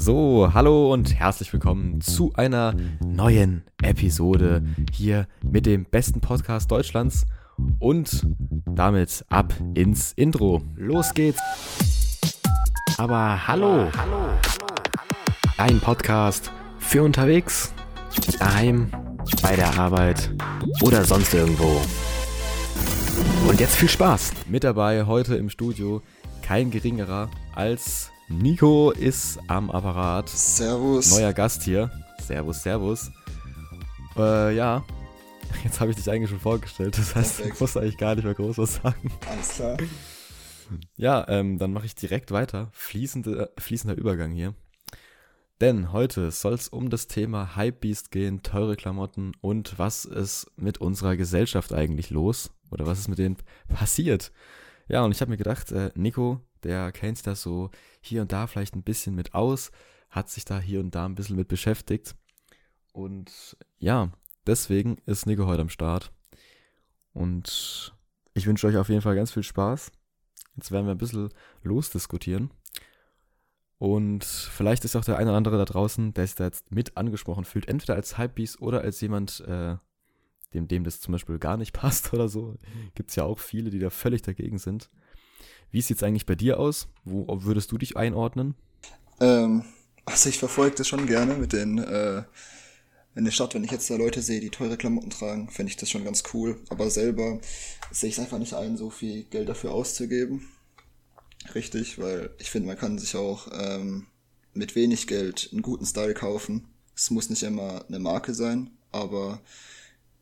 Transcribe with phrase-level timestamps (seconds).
[0.00, 2.72] So, hallo und herzlich willkommen zu einer
[3.04, 7.26] neuen Episode hier mit dem besten Podcast Deutschlands
[7.80, 8.24] und
[8.64, 10.62] damit ab ins Intro.
[10.76, 11.40] Los geht's.
[12.96, 13.88] Aber hallo,
[15.56, 17.74] ein Podcast für unterwegs,
[18.38, 18.92] daheim,
[19.42, 20.30] bei der Arbeit
[20.80, 21.82] oder sonst irgendwo.
[23.48, 24.32] Und jetzt viel Spaß.
[24.46, 26.02] Mit dabei heute im Studio
[26.40, 30.28] kein geringerer als Nico ist am Apparat.
[30.28, 31.10] Servus.
[31.12, 31.90] Neuer Gast hier.
[32.20, 33.10] Servus, servus.
[34.18, 34.84] Äh, ja.
[35.64, 36.98] Jetzt habe ich dich eigentlich schon vorgestellt.
[36.98, 37.54] Das heißt, Perfekt.
[37.54, 39.10] ich muss eigentlich gar nicht mehr groß was sagen.
[39.30, 39.76] Alles klar.
[40.96, 42.68] Ja, ähm, dann mache ich direkt weiter.
[42.72, 44.54] Fließende, fließender Übergang hier.
[45.62, 50.78] Denn heute soll es um das Thema Hypebeast gehen, teure Klamotten und was ist mit
[50.78, 52.50] unserer Gesellschaft eigentlich los?
[52.70, 53.38] Oder was ist mit denen
[53.68, 54.32] passiert?
[54.86, 58.46] Ja, und ich habe mir gedacht, äh, Nico, der kennt das so hier und da
[58.46, 59.70] vielleicht ein bisschen mit aus,
[60.10, 62.14] hat sich da hier und da ein bisschen mit beschäftigt.
[62.92, 64.10] Und ja,
[64.46, 66.12] deswegen ist Nico heute am Start.
[67.12, 67.94] Und
[68.34, 69.90] ich wünsche euch auf jeden Fall ganz viel Spaß.
[70.56, 71.30] Jetzt werden wir ein bisschen
[71.62, 72.50] losdiskutieren.
[73.78, 76.96] Und vielleicht ist auch der eine oder andere da draußen, der sich da jetzt mit
[76.96, 79.76] angesprochen fühlt, entweder als Hypebeast oder als jemand, äh,
[80.52, 82.56] dem, dem das zum Beispiel gar nicht passt oder so.
[82.94, 84.90] Gibt es ja auch viele, die da völlig dagegen sind.
[85.70, 86.88] Wie sieht es eigentlich bei dir aus?
[87.04, 88.54] Wo würdest du dich einordnen?
[89.20, 89.64] Ähm,
[90.04, 92.22] also ich verfolge das schon gerne mit den, äh,
[93.14, 95.76] in der Stadt, wenn ich jetzt da Leute sehe, die teure Klamotten tragen, fände ich
[95.76, 96.60] das schon ganz cool.
[96.68, 97.40] Aber selber
[97.90, 100.48] sehe ich es einfach nicht ein, so viel Geld dafür auszugeben.
[101.54, 104.06] Richtig, weil ich finde, man kann sich auch ähm,
[104.54, 106.68] mit wenig Geld einen guten Style kaufen.
[106.94, 109.40] Es muss nicht immer eine Marke sein, aber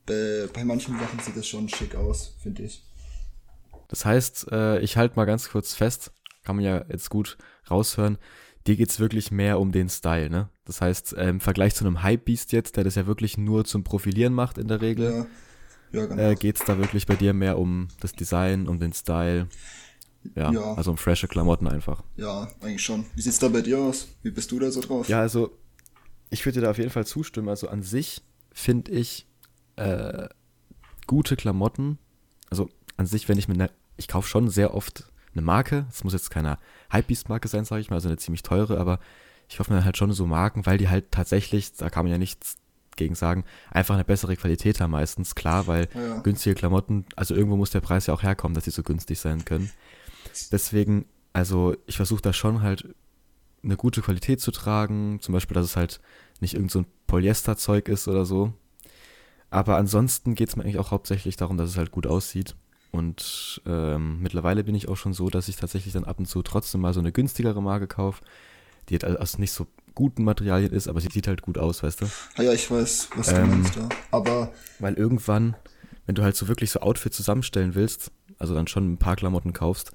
[0.05, 2.83] bei, bei manchen Sachen sieht das schon schick aus, finde ich.
[3.89, 6.13] Das heißt, äh, ich halte mal ganz kurz fest,
[6.45, 7.39] kann man ja jetzt gut
[7.71, 8.19] raushören,
[8.67, 10.49] dir geht's wirklich mehr um den Style, ne?
[10.65, 13.85] Das heißt, äh, im Vergleich zu einem Hypebeast jetzt, der das ja wirklich nur zum
[13.85, 15.27] Profilieren macht in der Regel, ja.
[15.93, 16.23] Ja, genau.
[16.23, 19.49] äh, geht's da wirklich bei dir mehr um das Design, um den Style?
[20.35, 22.03] Ja, ja, also um frische Klamotten einfach.
[22.17, 23.07] Ja, eigentlich schon.
[23.15, 24.09] Wie sieht's da bei dir aus?
[24.23, 25.09] Wie bist du da so drauf?
[25.09, 25.57] Ja, also
[26.31, 27.49] ich würde dir da auf jeden Fall zustimmen.
[27.49, 29.29] Also an sich finde ich
[29.77, 30.29] äh,
[31.07, 31.99] gute Klamotten,
[32.51, 36.05] also an sich, wenn ich mir, ne, ich kaufe schon sehr oft eine Marke, es
[36.05, 36.59] muss jetzt keine
[36.91, 38.99] Hypebeast-Marke sein, sage ich mal, also eine ziemlich teure, aber
[39.49, 42.19] ich kaufe mir halt schon so Marken, weil die halt tatsächlich, da kann man ja
[42.19, 42.57] nichts
[42.97, 46.21] gegen sagen, einfach eine bessere Qualität haben meistens, klar, weil ja.
[46.21, 49.45] günstige Klamotten, also irgendwo muss der Preis ja auch herkommen, dass sie so günstig sein
[49.45, 49.71] können.
[50.51, 52.95] Deswegen, also ich versuche da schon halt
[53.63, 56.01] eine gute Qualität zu tragen, zum Beispiel, dass es halt
[56.41, 58.53] nicht irgend so ein Polyesterzeug ist oder so.
[59.51, 62.57] Aber ansonsten geht es mir eigentlich auch hauptsächlich darum, dass es halt gut aussieht.
[62.97, 66.43] Und ähm, mittlerweile bin ich auch schon so, dass ich tatsächlich dann ab und zu
[66.43, 68.25] trotzdem mal so eine günstigere Marke kaufe,
[68.89, 72.03] die halt aus nicht so guten Materialien ist, aber sie sieht halt gut aus, weißt
[72.03, 72.07] du?
[72.37, 73.89] Ah ja, ich weiß, was du ähm, meinst, ja.
[74.11, 74.53] Aber.
[74.79, 75.57] Weil irgendwann,
[76.05, 79.53] wenn du halt so wirklich so Outfits zusammenstellen willst, also dann schon ein paar Klamotten
[79.53, 79.93] kaufst,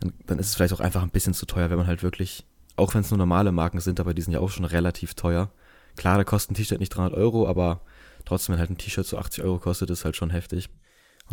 [0.00, 2.46] dann, dann ist es vielleicht auch einfach ein bisschen zu teuer, wenn man halt wirklich,
[2.76, 5.50] auch wenn es nur normale Marken sind, aber die sind ja auch schon relativ teuer.
[5.96, 7.82] Klar, da kostet ein T-Shirt nicht 300 Euro, aber
[8.24, 10.70] trotzdem, wenn halt ein T-Shirt so 80 Euro kostet, ist halt schon heftig.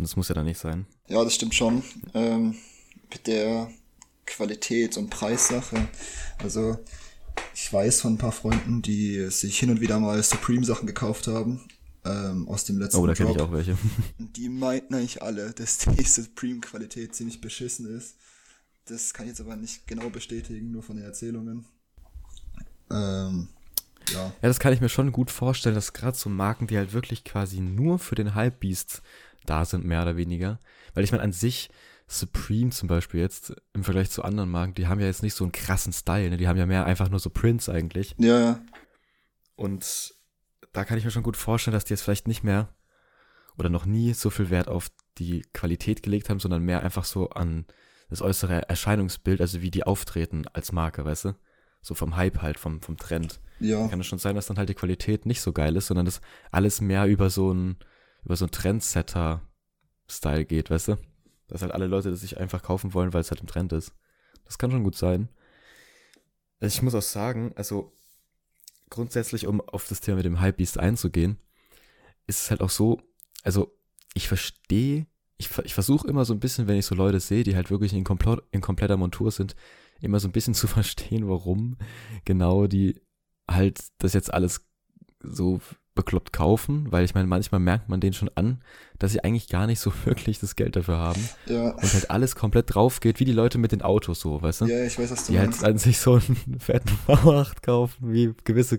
[0.00, 0.86] Und das muss ja dann nicht sein.
[1.08, 1.82] Ja, das stimmt schon.
[2.14, 2.56] Ähm,
[3.10, 3.70] mit der
[4.24, 5.88] Qualität- und Preissache.
[6.38, 6.78] Also,
[7.54, 11.68] ich weiß von ein paar Freunden, die sich hin und wieder mal Supreme-Sachen gekauft haben.
[12.06, 13.76] Ähm, aus dem letzten Oh, da kenne ich auch welche.
[14.18, 18.16] Die meinten eigentlich alle, dass die Supreme-Qualität ziemlich beschissen ist.
[18.86, 21.66] Das kann ich jetzt aber nicht genau bestätigen, nur von den Erzählungen.
[22.90, 23.48] Ähm,
[24.14, 24.24] ja.
[24.24, 27.22] ja, das kann ich mir schon gut vorstellen, dass gerade so Marken, die halt wirklich
[27.22, 29.02] quasi nur für den Hypebeast
[29.46, 30.60] da sind, mehr oder weniger.
[30.94, 31.70] Weil ich meine, an sich,
[32.06, 35.44] Supreme zum Beispiel jetzt, im Vergleich zu anderen Marken, die haben ja jetzt nicht so
[35.44, 36.36] einen krassen Style, ne?
[36.36, 38.16] Die haben ja mehr einfach nur so Prints eigentlich.
[38.18, 38.60] Ja, ja.
[39.54, 40.14] Und
[40.72, 42.68] da kann ich mir schon gut vorstellen, dass die jetzt vielleicht nicht mehr
[43.58, 47.30] oder noch nie so viel Wert auf die Qualität gelegt haben, sondern mehr einfach so
[47.30, 47.66] an
[48.08, 51.34] das äußere Erscheinungsbild, also wie die auftreten als Marke, weißt du?
[51.80, 53.40] So vom Hype halt, vom, vom Trend.
[53.60, 53.86] Ja.
[53.88, 56.20] Kann es schon sein, dass dann halt die Qualität nicht so geil ist, sondern das
[56.50, 57.76] alles mehr über so ein,
[58.24, 60.98] über so ein Trendsetter-Style geht, weißt du?
[61.48, 63.92] Dass halt alle Leute das sich einfach kaufen wollen, weil es halt im Trend ist.
[64.44, 65.28] Das kann schon gut sein.
[66.60, 67.92] Ich muss auch sagen, also
[68.90, 71.38] grundsätzlich, um auf das Thema mit dem Hypebeast einzugehen,
[72.26, 73.00] ist es halt auch so,
[73.42, 73.74] also
[74.14, 75.06] ich verstehe,
[75.38, 77.94] ich, ich versuche immer so ein bisschen, wenn ich so Leute sehe, die halt wirklich
[77.94, 79.56] in, komplett, in kompletter Montur sind,
[80.00, 81.78] immer so ein bisschen zu verstehen, warum
[82.24, 83.00] genau die
[83.48, 84.66] halt das jetzt alles
[85.20, 85.60] so
[85.94, 88.62] bekloppt kaufen, weil ich meine, manchmal merkt man denen schon an,
[88.98, 91.20] dass sie eigentlich gar nicht so wirklich das Geld dafür haben.
[91.46, 91.70] Ja.
[91.72, 94.66] Und halt alles komplett drauf geht, wie die Leute mit den Autos so, weißt du?
[94.66, 95.64] Ja, ich weiß, was du die halt meinst.
[95.64, 98.78] an sich so einen fetten V8 kaufen, wie gewisse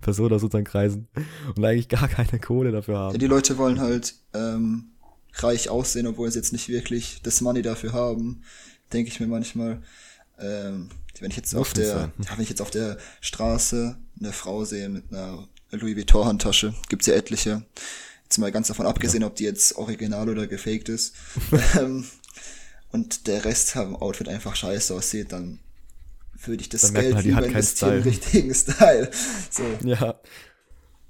[0.00, 1.08] Personen aus unseren Kreisen
[1.56, 3.18] und eigentlich gar keine Kohle dafür Ja, haben.
[3.18, 4.92] die Leute wollen halt ähm,
[5.34, 8.42] reich aussehen, obwohl sie jetzt nicht wirklich das Money dafür haben,
[8.92, 9.82] denke ich mir manchmal.
[10.38, 10.88] Ähm,
[11.20, 12.12] wenn ich jetzt Muss auf der, sein.
[12.18, 16.74] ja, wenn ich jetzt auf der Straße eine Frau sehe mit einer Louis Vuitton Handtasche,
[16.88, 17.64] gibt's ja etliche.
[18.24, 21.14] Jetzt mal ganz davon abgesehen, ob die jetzt original oder gefaked ist.
[21.78, 22.06] ähm,
[22.90, 25.58] und der Rest am Outfit einfach scheiße aussieht, dann
[26.44, 29.10] würde ich das Dann Geld halt, lieber investieren im richtigen Style.
[29.50, 29.62] So.
[29.84, 30.20] Ja.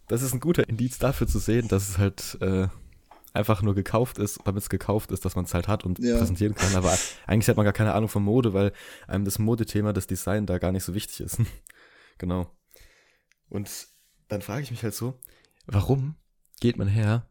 [0.09, 2.67] Das ist ein guter Indiz dafür zu sehen, dass es halt äh,
[3.33, 6.19] einfach nur gekauft ist, damit es gekauft ist, dass man es halt hat und Ja.
[6.19, 6.75] präsentieren kann.
[6.75, 8.73] Aber eigentlich hat man gar keine Ahnung von Mode, weil
[9.07, 11.39] einem das Modethema, das Design da gar nicht so wichtig ist.
[12.19, 12.51] genau.
[13.49, 13.71] Und
[14.33, 15.19] dann frage ich mich halt so,
[15.67, 16.17] warum
[16.61, 17.27] geht man her,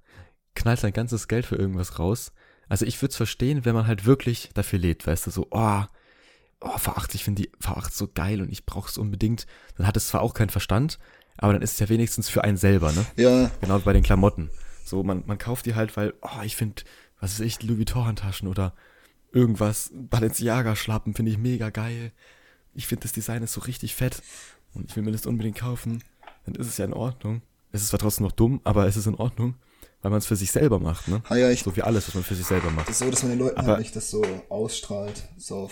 [0.56, 2.32] knallt sein ganzes Geld für irgendwas raus?
[2.70, 5.84] Also ich würde es verstehen, wenn man halt wirklich dafür lebt, weißt du, so, oh,
[6.62, 9.48] oh V8, ich finde die V8 so geil und ich brauche es unbedingt.
[9.76, 11.00] Dann hat es zwar auch keinen Verstand,
[11.38, 13.06] aber dann ist es ja wenigstens für einen selber, ne?
[13.18, 14.50] Ja, Genau wie bei den Klamotten.
[14.86, 16.84] So, man, man kauft die halt, weil, oh, ich finde,
[17.20, 18.76] was weiß ich, Louis Vuitton-Handtaschen oder
[19.32, 22.12] irgendwas, Balenciaga-Schlappen finde ich mega geil.
[22.74, 24.22] Ich finde, das Design ist so richtig fett
[24.74, 26.04] und ich will mir das unbedingt kaufen.
[26.46, 27.42] Dann ist es ja in Ordnung.
[27.72, 29.56] Es ist zwar trotzdem noch dumm, aber es ist in Ordnung,
[30.02, 31.22] weil man es für sich selber macht, ne?
[31.30, 32.88] ah ja, ich So wie alles, was man für sich selber macht.
[32.90, 35.70] Das ist so, dass man den Leuten Aber- halt nicht das so ausstrahlt, so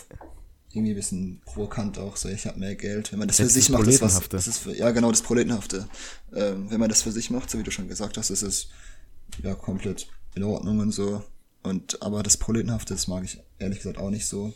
[0.72, 3.12] irgendwie ein bisschen provokant auch, so ich habe mehr Geld.
[3.12, 5.24] Wenn man das für sich dieses macht, ist was, das ist für, ja genau, das
[5.24, 5.88] Proletenhafte.
[6.34, 8.70] Ähm, wenn man das für sich macht, so wie du schon gesagt hast, ist es
[9.42, 11.24] ja komplett in Ordnung und so.
[11.64, 14.54] Und aber das Proletenhafte, das mag ich ehrlich gesagt auch nicht so.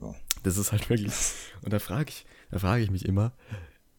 [0.00, 0.14] Ja.
[0.42, 1.12] Das ist halt wirklich.
[1.62, 3.32] Und da frage ich, da frage ich mich immer,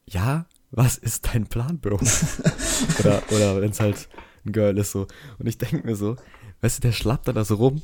[0.10, 1.96] ja, was ist dein Plan, Bro?
[3.00, 4.08] oder oder wenn es halt
[4.46, 5.08] ein Girl ist so.
[5.40, 6.18] Und ich denke mir so,
[6.62, 7.82] weißt du, der schlappt dann da so rum.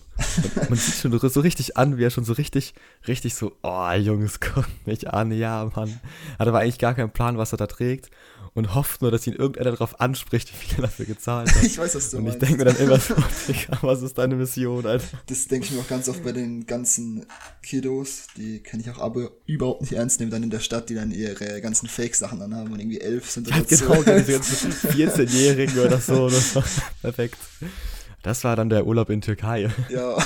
[0.55, 2.73] Und man sieht schon so richtig an, wie er schon so richtig,
[3.07, 5.99] richtig so, oh Jungs, guck mich an, ja, Mann.
[6.37, 8.09] Hat aber eigentlich gar keinen Plan, was er da trägt.
[8.53, 11.63] Und hofft nur, dass ihn irgendeiner darauf anspricht, wie viel er dafür gezahlt hat.
[11.63, 12.41] Ich weiß, was du Und ich meinst.
[12.41, 13.15] denke mir dann immer so,
[13.47, 15.05] Digga, was ist deine Mission, Alter?
[15.27, 17.25] Das denke ich mir auch ganz oft bei den ganzen
[17.63, 20.95] Kiddos, die kann ich auch aber überhaupt nicht ernst nehmen, dann in der Stadt, die
[20.95, 24.03] dann ihre ganzen Fake-Sachen anhaben und irgendwie elf sind Ja, oder genau, so.
[24.03, 26.29] ganzen 14-Jährigen oder so.
[26.29, 26.63] Das war
[27.01, 27.37] perfekt.
[28.21, 29.69] Das war dann der Urlaub in Türkei.
[29.89, 30.19] Ja,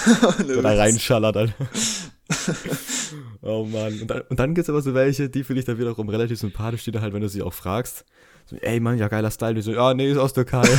[0.47, 1.53] So da reinschallert, Alter.
[3.45, 4.01] Oh Mann.
[4.01, 6.83] Und dann, und dann gibt's aber so welche, die finde ich dann wiederum relativ sympathisch,
[6.83, 8.03] die dann halt, wenn du sie auch fragst,
[8.47, 9.53] so, ey Mann, ja geiler Style.
[9.53, 10.67] Die so, ja, nee, ist aus Türkei.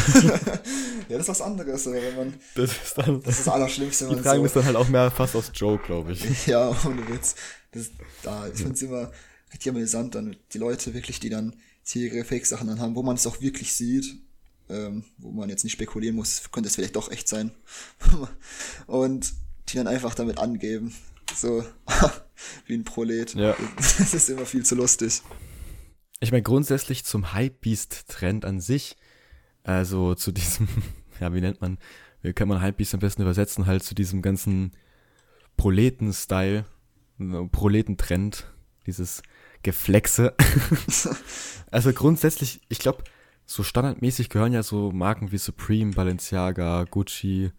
[1.08, 4.08] Ja, das ist was anderes, aber wenn man, Das ist dann, das ist das Allerschlimmste,
[4.08, 6.46] die tragen so, das dann halt auch mehr fast aus Joke, glaube ich.
[6.48, 7.36] ja, ohne Witz,
[7.70, 7.90] das,
[8.24, 9.12] da, ich find's immer
[9.52, 11.54] richtig amüsant, dann die Leute wirklich, die dann
[11.94, 14.16] ihre Fake-Sachen anhaben, wo man es auch wirklich sieht,
[14.68, 17.52] ähm, wo man jetzt nicht spekulieren muss, könnte es vielleicht doch echt sein,
[18.88, 19.32] und
[19.68, 20.92] die dann einfach damit angeben,
[21.34, 21.64] so,
[22.66, 23.34] wie ein Prolet.
[23.34, 23.56] Ja.
[23.76, 25.22] Das ist immer viel zu lustig.
[26.20, 28.96] Ich meine, grundsätzlich zum Hypebeast-Trend an sich,
[29.62, 30.68] also zu diesem,
[31.20, 31.78] ja, wie nennt man,
[32.22, 34.72] wie kann man Hypebeast am besten übersetzen, halt zu diesem ganzen
[35.56, 36.64] Proleten-Style,
[37.50, 38.52] Proletentrend,
[38.86, 39.22] dieses
[39.62, 40.34] Geflexe.
[41.70, 43.04] also grundsätzlich, ich glaube,
[43.46, 47.52] so standardmäßig gehören ja so Marken wie Supreme, Balenciaga, Gucci,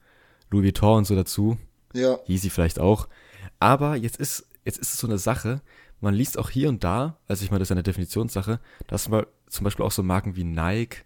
[0.52, 1.58] Louis Vuitton und so dazu.
[1.94, 3.08] Ja, Yeezy vielleicht auch.
[3.60, 5.62] Aber jetzt ist, jetzt ist es so eine Sache,
[6.00, 9.28] man liest auch hier und da, also ich meine, das ist eine Definitionssache, dass mal
[9.48, 11.04] zum Beispiel auch so Marken wie Nike,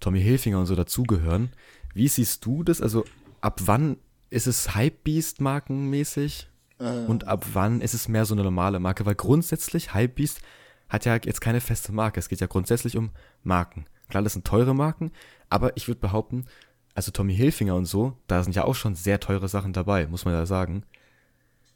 [0.00, 1.50] Tommy Hilfiger und so dazugehören.
[1.94, 2.80] Wie siehst du das?
[2.80, 3.04] Also
[3.40, 3.98] ab wann
[4.30, 6.48] ist es Hypebeast markenmäßig
[6.78, 9.06] äh, und ab wann ist es mehr so eine normale Marke?
[9.06, 10.40] Weil grundsätzlich Hypebeast
[10.88, 12.18] hat ja jetzt keine feste Marke.
[12.18, 13.10] Es geht ja grundsätzlich um
[13.42, 13.86] Marken.
[14.08, 15.12] Klar, das sind teure Marken,
[15.48, 16.46] aber ich würde behaupten,
[16.94, 20.24] also Tommy Hilfiger und so, da sind ja auch schon sehr teure Sachen dabei, muss
[20.24, 20.84] man ja sagen.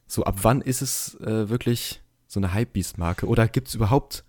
[0.09, 3.27] So, ab wann ist es äh, wirklich so eine Hypebeast-Marke?
[3.27, 4.25] Oder gibt es überhaupt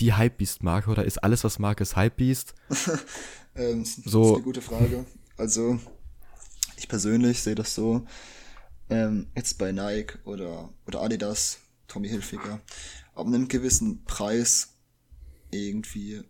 [0.00, 0.90] die Hypebeast-Marke?
[0.90, 2.54] Oder ist alles, was Marke ist, Hypebeast?
[3.56, 5.06] Ähm, das ist So- eine gute Frage.
[5.36, 5.78] Also,
[6.76, 8.04] ich persönlich sehe das so,
[8.90, 12.60] ähm, jetzt bei Nike oder, oder Adidas, Tommy Hilfiger,
[13.14, 14.74] ab einem gewissen Preis
[15.52, 16.24] irgendwie,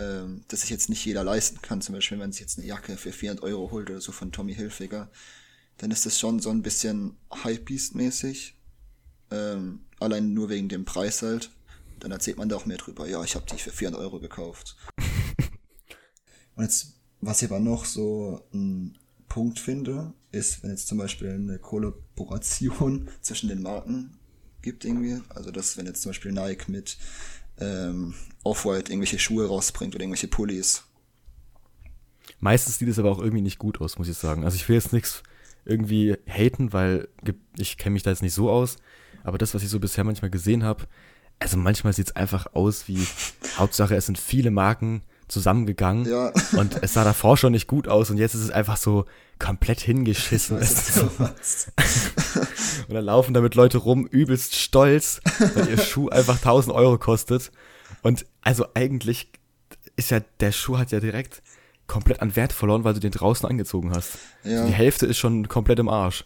[0.00, 2.66] ähm, dass sich jetzt nicht jeder leisten kann, zum Beispiel wenn man sich jetzt eine
[2.66, 5.08] Jacke für 400 Euro holt oder so von Tommy Hilfiger,
[5.80, 8.52] dann ist das schon so ein bisschen Hypebeast-mäßig,
[9.30, 11.50] ähm, allein nur wegen dem Preis halt.
[12.00, 14.76] Dann erzählt man da auch mehr drüber, ja, ich habe die für 400 Euro gekauft.
[16.54, 21.30] Und jetzt, was ich aber noch so ein Punkt finde, ist, wenn jetzt zum Beispiel
[21.30, 24.18] eine Kollaboration zwischen den Marken
[24.60, 26.98] gibt irgendwie, also dass wenn jetzt zum Beispiel Nike mit
[27.58, 30.84] ähm, Off-White irgendwelche Schuhe rausbringt oder irgendwelche Pullis.
[32.38, 34.44] Meistens sieht es aber auch irgendwie nicht gut aus, muss ich sagen.
[34.44, 35.22] Also ich will jetzt nichts
[35.64, 37.08] irgendwie haten, weil
[37.58, 38.76] ich kenne mich da jetzt nicht so aus.
[39.22, 40.84] Aber das, was ich so bisher manchmal gesehen habe,
[41.38, 43.06] also manchmal sieht es einfach aus wie,
[43.56, 46.32] Hauptsache es sind viele Marken zusammengegangen Ja.
[46.58, 49.06] und es sah davor schon nicht gut aus und jetzt ist es einfach so
[49.38, 50.60] komplett hingeschissen.
[50.60, 51.72] Weiß.
[52.88, 55.20] Und dann laufen damit Leute rum, übelst stolz,
[55.54, 57.52] weil ihr Schuh einfach 1000 Euro kostet.
[58.02, 59.28] Und also eigentlich
[59.96, 61.42] ist ja, der Schuh hat ja direkt
[61.90, 64.18] komplett an Wert verloren, weil du den draußen angezogen hast.
[64.44, 64.64] Ja.
[64.64, 66.24] Die Hälfte ist schon komplett im Arsch.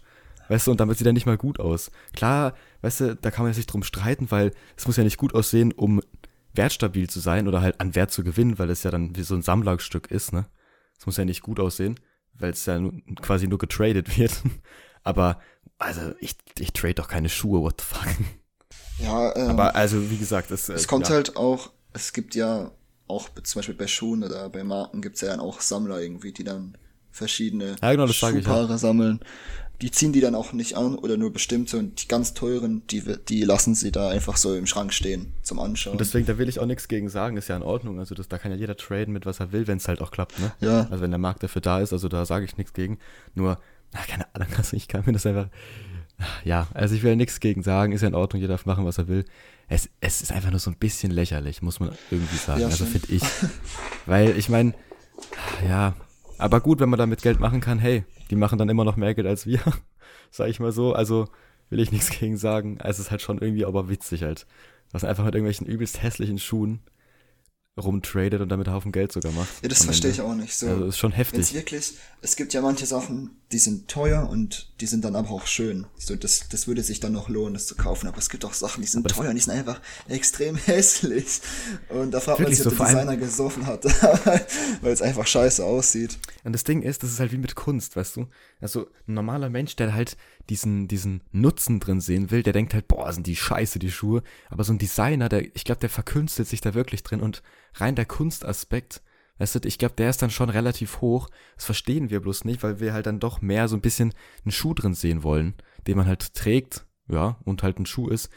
[0.48, 1.90] Weißt du, und damit sieht er nicht mal gut aus.
[2.12, 2.52] Klar,
[2.82, 5.72] weißt du, da kann man sich drum streiten, weil es muss ja nicht gut aussehen,
[5.72, 6.02] um
[6.52, 9.34] wertstabil zu sein oder halt an Wert zu gewinnen, weil es ja dann wie so
[9.34, 10.44] ein Sammlerstück ist, ne?
[10.98, 11.98] Es muss ja nicht gut aussehen,
[12.34, 12.78] weil es ja
[13.22, 14.42] quasi nur getradet wird.
[15.02, 15.40] Aber,
[15.78, 18.14] also, ich, ich trade doch keine Schuhe, what the fuck.
[18.98, 22.70] Ja, ähm, Aber, also, wie gesagt, das, es kommt halt auch, es gibt ja
[23.06, 26.44] auch zum Beispiel bei Schuhen oder bei Marken gibt's ja dann auch Sammler irgendwie, die
[26.44, 26.76] dann
[27.10, 28.30] verschiedene Ja, genau, ich, ja.
[28.30, 29.20] Schuhpaare sammeln.
[29.80, 33.02] Die ziehen die dann auch nicht an oder nur bestimmte und die ganz teuren, die,
[33.28, 35.92] die lassen sie da einfach so im Schrank stehen zum Anschauen.
[35.92, 37.98] Und deswegen, da will ich auch nichts gegen sagen, ist ja in Ordnung.
[37.98, 40.10] Also das, da kann ja jeder traden mit was er will, wenn es halt auch
[40.12, 40.52] klappt, ne?
[40.60, 40.86] Ja.
[40.90, 42.98] Also wenn der Markt dafür da ist, also da sage ich nichts gegen.
[43.34, 43.58] Nur,
[43.92, 45.48] na, keine Ahnung, also ich kann mir das einfach.
[46.44, 48.84] Ja, also ich will ja nichts gegen sagen, ist ja in Ordnung, jeder darf machen,
[48.84, 49.24] was er will.
[49.74, 52.60] Es, es ist einfach nur so ein bisschen lächerlich, muss man irgendwie sagen.
[52.60, 53.22] Ja, also finde ich.
[54.06, 54.72] Weil ich meine,
[55.68, 55.94] ja,
[56.38, 59.14] aber gut, wenn man damit Geld machen kann, hey, die machen dann immer noch mehr
[59.14, 59.60] Geld als wir,
[60.30, 60.92] sag ich mal so.
[60.92, 61.28] Also
[61.70, 62.78] will ich nichts gegen sagen.
[62.80, 64.46] Es ist halt schon irgendwie aber witzig halt.
[64.92, 66.80] Was man einfach mit irgendwelchen übelst hässlichen Schuhen
[67.76, 69.48] rumtradet und damit einen Haufen Geld sogar macht.
[69.62, 70.54] ja, das verstehe ich auch nicht.
[70.56, 71.54] So, Also ist schon Wenn's heftig.
[71.54, 75.46] wirklich, es gibt ja manche Sachen, die sind teuer und die sind dann aber auch
[75.46, 75.86] schön.
[75.96, 78.08] So, das, das würde sich dann noch lohnen, das zu kaufen.
[78.08, 81.40] Aber es gibt auch Sachen, die sind das- teuer und die sind einfach extrem hässlich.
[81.88, 83.84] Und da fragt man sich, ob so, der Designer gesoffen hat,
[84.82, 86.18] weil es einfach scheiße aussieht.
[86.42, 88.26] Und das Ding ist, das ist halt wie mit Kunst, weißt du?
[88.60, 90.16] Also ein normaler Mensch, der halt
[90.50, 94.24] diesen, diesen Nutzen drin sehen will, der denkt halt, boah, sind die scheiße, die Schuhe.
[94.50, 97.44] Aber so ein Designer, der, ich glaube, der verkünstelt sich da wirklich drin und
[97.74, 99.00] rein der Kunstaspekt,
[99.38, 101.28] weißt du, ich glaube, der ist dann schon relativ hoch.
[101.56, 104.14] Das verstehen wir bloß nicht, weil wir halt dann doch mehr so ein bisschen
[104.44, 105.54] einen Schuh drin sehen wollen,
[105.86, 108.30] den man halt trägt, ja, und halt ein Schuh ist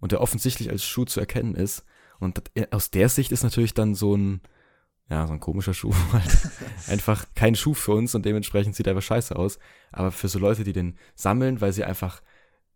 [0.00, 1.84] und der offensichtlich als Schuh zu erkennen ist.
[2.18, 4.40] Und das, aus der Sicht ist natürlich dann so ein,
[5.08, 6.38] ja, so ein komischer Schuh halt
[6.88, 9.58] einfach kein Schuh für uns und dementsprechend sieht er einfach scheiße aus.
[9.92, 12.22] Aber für so Leute, die den sammeln, weil sie einfach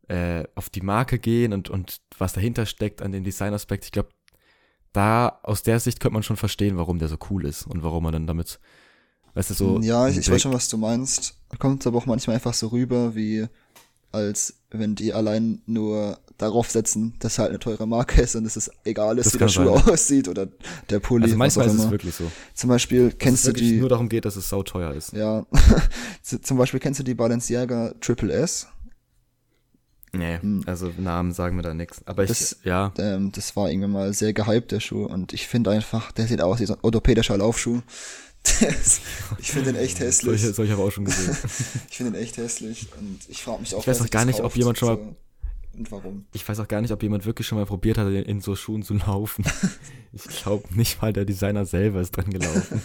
[0.09, 4.11] äh, auf die Marke gehen und, und was dahinter steckt an dem Designaspekt, ich glaube,
[4.95, 8.05] da aus der Sicht könnte man schon verstehen, warum der so cool ist und warum
[8.05, 8.59] man dann damit,
[9.35, 9.81] weißt du, so.
[9.81, 11.35] ja, ich, ich weiß schon, was du meinst.
[11.59, 13.47] Kommt aber auch manchmal einfach so rüber, wie
[14.13, 18.57] als wenn die allein nur darauf setzen, dass halt eine teure Marke ist und es
[18.57, 19.93] ist egal ist, Das wie der Schuh sein.
[19.93, 20.47] aussieht oder
[20.89, 22.31] der Pulli, Also manchmal ist es wirklich so.
[22.55, 25.13] Zum Beispiel Dass kennst es du die, nur darum geht, dass es sauteuer ist.
[25.13, 25.45] ja,
[26.23, 28.69] zum Beispiel kennst du die Balenciaga Triple S?
[30.17, 32.03] Nee, also Namen sagen mir da nichts.
[32.07, 32.35] Aber ich, Hm.
[32.39, 35.05] Das- ja, Ähm, das war irgendwann mal sehr gehypt, der Schuh.
[35.07, 37.81] Und ich finde einfach, der sieht aus wie so ein orthopädischer Laufschuh.
[39.39, 40.41] Ich finde den echt hässlich.
[40.41, 41.37] solche, solche habe ich auch schon gesehen.
[41.91, 42.89] Ich finde den echt hässlich.
[42.99, 45.17] Und ich frage mich auch, Ich weiß auch gar nicht, ob jemand schon mal- so.
[45.79, 46.27] Und warum?
[46.33, 48.85] Ich weiß auch gar nicht, ob jemand wirklich schon mal probiert hat, in, so Schuhen
[48.85, 49.45] zu laufen.
[50.13, 52.81] Ich glaube nicht mal der Designer selber ist drin gelaufen.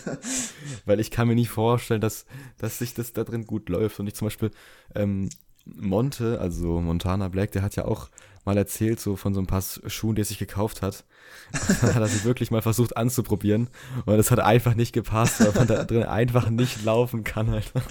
[0.85, 2.25] Weil ich kann mir nicht vorstellen, dass,
[2.57, 3.99] dass sich das da drin gut läuft.
[3.99, 4.49] Und ich zum Beispiel,
[4.95, 5.29] ähm,
[5.65, 8.09] Monte, also Montana Black, der hat ja auch
[8.45, 11.05] mal erzählt, so von so ein paar Schuhen, die er sich gekauft hat.
[11.81, 13.69] Hat er sie wirklich mal versucht anzuprobieren.
[14.05, 17.81] Und es hat einfach nicht gepasst, weil man da drin einfach nicht laufen kann, Alter.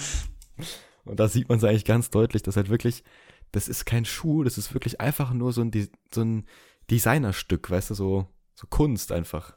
[1.04, 3.04] Und da sieht man es eigentlich ganz deutlich, dass halt wirklich,
[3.52, 6.44] das ist kein Schuh, das ist wirklich einfach nur so ein, De- so ein
[6.90, 9.56] Designerstück, weißt du, so, so Kunst einfach.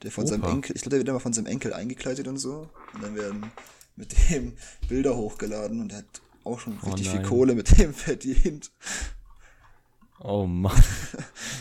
[0.03, 0.31] Der von Opa?
[0.31, 2.69] seinem Enkel, ich glaube, der wird immer von seinem Enkel eingekleidet und so.
[2.93, 3.51] Und dann werden
[3.95, 4.53] mit dem
[4.87, 7.29] Bilder hochgeladen und er hat auch schon Oh richtig viel nein.
[7.29, 8.71] Kohle mit dem verdient.
[10.21, 10.75] Oh Mann.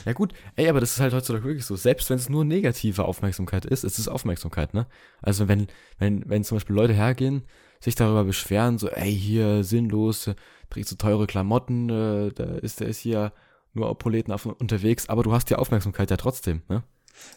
[0.04, 1.76] Ja gut, ey, aber das ist halt heutzutage wirklich so.
[1.76, 4.87] Selbst wenn es nur negative Aufmerksamkeit ist, ist es Aufmerksamkeit, ne?
[5.20, 5.66] Also wenn,
[5.99, 7.42] wenn, wenn zum Beispiel Leute hergehen,
[7.78, 10.35] sich darüber beschweren, so, ey, hier sinnlos, äh,
[10.70, 13.32] trägst du teure Klamotten, äh, da ist, der ist hier
[13.75, 16.85] nur auf, unterwegs, aber du hast die Aufmerksamkeit ja trotzdem, ne?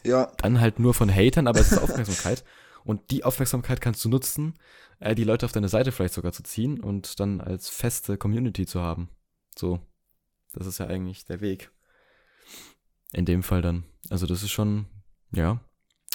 [0.06, 2.44] Ja, Dann halt nur von Hatern, aber es ist Aufmerksamkeit.
[2.84, 4.54] Und die Aufmerksamkeit kannst du nutzen,
[5.00, 8.66] äh, die Leute auf deine Seite vielleicht sogar zu ziehen und dann als feste Community
[8.66, 9.10] zu haben.
[9.58, 9.80] So.
[10.54, 11.72] Das ist ja eigentlich der Weg.
[13.14, 13.84] In dem Fall dann.
[14.10, 14.86] Also das ist schon,
[15.32, 15.62] ja.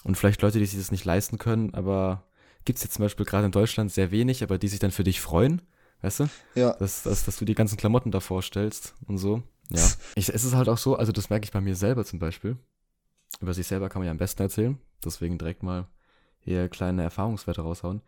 [0.04, 2.28] Und vielleicht Leute, die sich das nicht leisten können, aber
[2.64, 5.20] gibt's jetzt zum Beispiel gerade in Deutschland sehr wenig, aber die sich dann für dich
[5.20, 5.62] freuen,
[6.02, 6.28] weißt du?
[6.54, 6.74] ja.
[6.74, 9.42] dass, dass, dass du die ganzen Klamotten da vorstellst und so.
[9.70, 9.86] Ja.
[10.14, 12.56] Ich, es ist halt auch so, also das merke ich bei mir selber zum Beispiel.
[13.40, 14.78] Über sich selber kann man ja am besten erzählen.
[15.04, 15.88] Deswegen direkt mal
[16.46, 18.00] hier kleine Erfahrungswerte raushauen.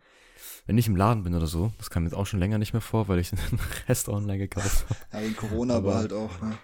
[0.65, 2.81] Wenn ich im Laden bin oder so, das kam jetzt auch schon länger nicht mehr
[2.81, 3.39] vor, weil ich den
[3.87, 5.25] Rest online gekauft habe.
[5.25, 6.57] Ja, Corona Aber- aber halt auch, ne?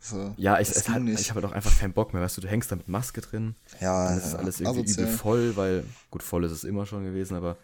[0.00, 2.36] So, Ja, ich, das es halt, ich habe halt auch einfach keinen Bock mehr, weißt
[2.36, 3.56] du, du hängst da mit Maske drin.
[3.80, 7.02] ja, Dann ist ja, alles irgendwie übel voll, weil, gut, voll ist es immer schon
[7.04, 7.56] gewesen, aber,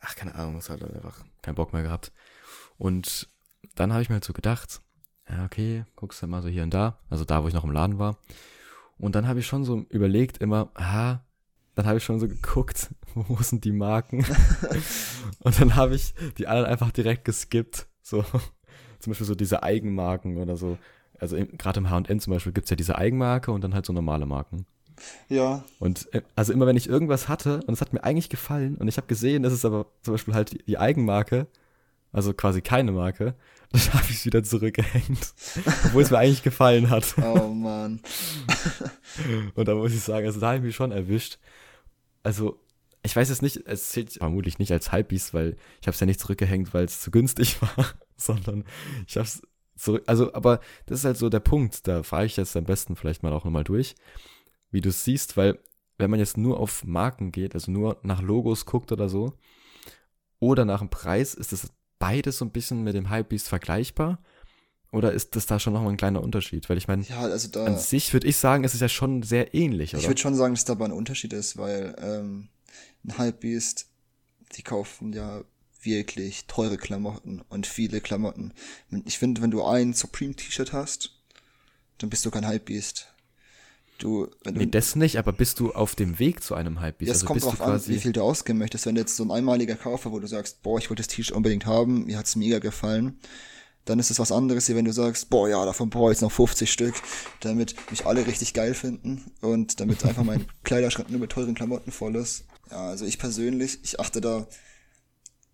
[0.00, 2.12] ach, keine Ahnung, es hat halt einfach keinen Bock mehr gehabt.
[2.78, 3.28] Und
[3.74, 4.80] dann habe ich mir halt so gedacht,
[5.28, 7.72] ja, okay, guckst du mal so hier und da, also da, wo ich noch im
[7.72, 8.16] Laden war.
[8.98, 11.25] Und dann habe ich schon so überlegt, immer, aha,
[11.76, 14.24] dann habe ich schon so geguckt, wo sind die Marken?
[15.40, 18.22] und dann habe ich die anderen einfach direkt geskippt, so,
[18.98, 20.78] zum Beispiel so diese Eigenmarken oder so.
[21.18, 24.26] Also gerade im H&M zum Beispiel gibt's ja diese Eigenmarke und dann halt so normale
[24.26, 24.66] Marken.
[25.28, 28.76] Ja, Und äh, also immer wenn ich irgendwas hatte und es hat mir eigentlich gefallen
[28.76, 31.46] und ich habe gesehen, das ist aber zum Beispiel halt die, die Eigenmarke,
[32.12, 33.34] also quasi keine Marke,
[33.72, 35.34] dann habe ich es wieder zurückgehängt,
[35.84, 37.14] obwohl es mir eigentlich gefallen hat.
[37.18, 38.00] oh Mann.
[39.54, 41.38] Und da muss ich sagen, also da habe ich mich schon erwischt.
[42.26, 42.58] Also
[43.04, 46.06] ich weiß jetzt nicht, es zählt vermutlich nicht als Hypebeast, weil ich habe es ja
[46.06, 47.86] nicht zurückgehängt, weil es zu günstig war,
[48.16, 48.64] sondern
[49.06, 49.42] ich habe es
[49.76, 52.96] zurück, also aber das ist halt so der Punkt, da fahre ich jetzt am besten
[52.96, 53.94] vielleicht mal auch nochmal durch,
[54.72, 55.60] wie du es siehst, weil
[55.98, 59.34] wenn man jetzt nur auf Marken geht, also nur nach Logos guckt oder so,
[60.40, 64.18] oder nach dem Preis, ist das beides so ein bisschen mit dem Hypebeast vergleichbar?
[64.96, 66.68] Oder ist das da schon nochmal ein kleiner Unterschied?
[66.68, 67.64] Weil ich meine, Ja, also da.
[67.66, 70.00] an sich würde ich sagen, es ist ja schon sehr ähnlich, oder?
[70.02, 72.48] Ich würde schon sagen, dass da aber ein Unterschied ist, weil ähm,
[73.04, 73.86] ein Hypebeast,
[74.56, 75.42] die kaufen ja
[75.82, 78.52] wirklich teure Klamotten und viele Klamotten.
[79.04, 81.12] Ich finde, wenn du ein Supreme-T-Shirt hast,
[81.98, 83.06] dann bist du kein Hypebeast.
[83.98, 87.08] Du, wenn du, Nee, das nicht, aber bist du auf dem Weg zu einem Hypebeast?
[87.08, 88.84] ja, es also kommt bist drauf du an, wie viel du ausgeben möchtest.
[88.86, 91.08] Wenn du jetzt so ein einmaliger Kauf war, wo du sagst, boah, ich wollte das
[91.08, 93.18] T-Shirt unbedingt haben, mir hat's mega gefallen,
[93.86, 96.22] dann ist es was anderes, wie wenn du sagst, boah, ja, davon brauche ich jetzt
[96.22, 96.94] noch 50 Stück,
[97.40, 101.92] damit mich alle richtig geil finden und damit einfach mein Kleiderschrank nur mit teuren Klamotten
[101.92, 102.44] voll ist.
[102.70, 104.46] Ja, also ich persönlich, ich achte da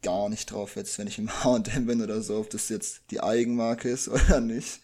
[0.03, 3.23] gar nicht drauf, jetzt wenn ich im H&M bin oder so, ob das jetzt die
[3.23, 4.81] Eigenmarke ist oder nicht.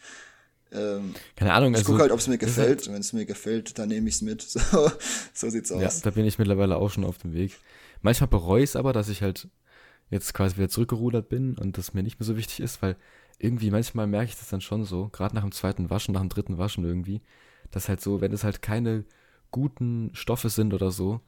[0.71, 2.87] Ähm, keine Ahnung, ich also, gucke halt, ob es mir gefällt.
[2.87, 4.43] Und wenn es mir gefällt, dann nehme ich es mit.
[4.43, 4.91] So,
[5.33, 5.81] so sieht's aus.
[5.81, 7.57] ja, da bin ich mittlerweile auch schon auf dem Weg.
[8.03, 9.49] Manchmal bereue ich es aber, dass ich halt
[10.11, 12.97] jetzt quasi wieder zurückgerudert bin und das mir nicht mehr so wichtig ist, weil
[13.39, 16.29] irgendwie manchmal merke ich das dann schon so, gerade nach dem zweiten Waschen, nach dem
[16.29, 17.21] dritten Waschen irgendwie,
[17.71, 19.05] dass halt so, wenn es halt keine
[19.51, 21.21] guten Stoffe sind oder so,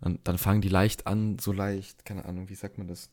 [0.00, 3.10] dann, dann fangen die leicht an, so leicht, keine Ahnung, wie sagt man das,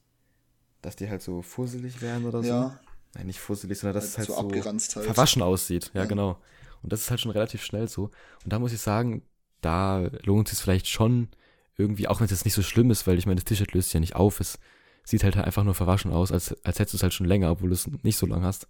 [0.82, 2.50] dass die halt so fusselig werden oder so.
[2.50, 2.80] Ja,
[3.16, 4.92] Nein, nicht fusselig, sondern dass es halt so so halt.
[5.06, 5.92] verwaschen aussieht.
[5.94, 6.08] Ja, Ja.
[6.08, 6.38] genau.
[6.84, 8.12] Und das ist halt schon relativ schnell so.
[8.44, 9.24] Und da muss ich sagen,
[9.62, 11.30] da lohnt es sich vielleicht schon
[11.76, 13.88] irgendwie, auch wenn es jetzt nicht so schlimm ist, weil ich meine, das T-Shirt löst
[13.90, 14.40] sich ja nicht auf.
[14.40, 14.60] Es
[15.10, 17.70] sieht halt einfach nur verwaschen aus, als, als hättest du es halt schon länger, obwohl
[17.70, 18.68] du es nicht so lang hast.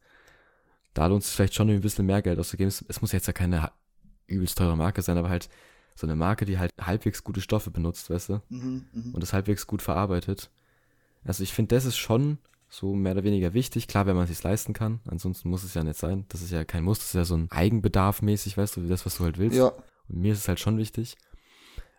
[0.93, 2.67] Da lohnt es sich vielleicht schon ein bisschen mehr Geld auszugeben.
[2.67, 3.71] Es, es muss jetzt ja keine
[4.27, 5.49] übelst teure Marke sein, aber halt
[5.95, 8.41] so eine Marke, die halt halbwegs gute Stoffe benutzt, weißt du?
[8.49, 9.13] Mhm, mhm.
[9.13, 10.51] und das halbwegs gut verarbeitet.
[11.23, 12.37] Also ich finde, das ist schon
[12.69, 13.87] so mehr oder weniger wichtig.
[13.87, 14.99] Klar, wenn man es sich leisten kann.
[15.07, 16.25] Ansonsten muss es ja nicht sein.
[16.29, 19.05] Das ist ja kein Muss, das ist ja so ein Eigenbedarf mäßig, weißt du, das,
[19.05, 19.57] was du halt willst.
[19.57, 19.69] Ja,
[20.09, 21.17] Und mir ist es halt schon wichtig.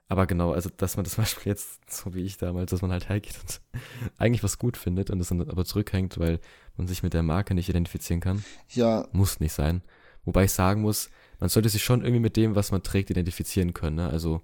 [0.08, 3.08] Aber genau, also dass man das Beispiel jetzt, so wie ich damals, dass man halt
[3.08, 3.60] hergeht und
[4.18, 6.40] eigentlich was gut findet und es dann aber zurückhängt, weil
[6.76, 9.82] man sich mit der Marke nicht identifizieren kann, ja, muss nicht sein.
[10.24, 13.72] Wobei ich sagen muss, man sollte sich schon irgendwie mit dem, was man trägt, identifizieren
[13.74, 13.96] können.
[13.96, 14.08] Ne?
[14.10, 14.42] Also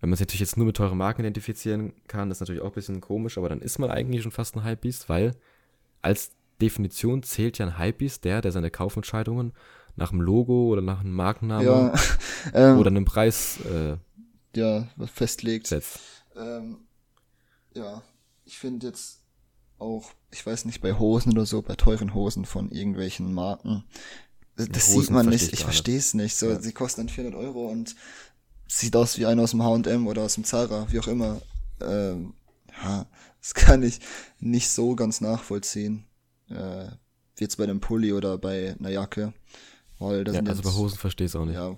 [0.00, 2.72] Wenn man sich natürlich jetzt nur mit teuren Marken identifizieren kann, ist natürlich auch ein
[2.72, 5.34] bisschen komisch, aber dann ist man eigentlich schon fast ein Hypebeast, weil
[6.02, 9.52] als Definition zählt ja ein Hypebeast der, der seine Kaufentscheidungen
[9.96, 11.92] nach einem Logo oder nach einem Markennamen Ja,
[12.54, 13.96] ähm, oder einem Preis äh,
[14.54, 15.74] ja, festlegt.
[16.36, 16.78] Ähm,
[17.74, 18.02] ja,
[18.44, 19.20] ich finde jetzt
[19.78, 23.84] auch, ich weiß nicht, bei Hosen oder so, bei teuren Hosen von irgendwelchen Marken,
[24.56, 26.36] das, Hosen sieht man nicht, ich verstehe es nicht.
[26.36, 26.60] So, Ja.
[26.60, 27.94] sie kosten dann 400 Euro und
[28.66, 31.40] sieht aus wie einer aus dem H&M oder aus dem Zara, wie auch immer.
[31.80, 32.34] Ähm,
[32.82, 33.06] ja,
[33.40, 34.00] das kann ich
[34.40, 36.04] nicht so ganz nachvollziehen.
[36.50, 36.88] Äh,
[37.36, 39.32] wie jetzt bei einem Pulli oder bei einer Jacke.
[40.00, 41.54] Weil das Ja, also bei Hosen verstehe ich es auch nicht.
[41.54, 41.76] ja,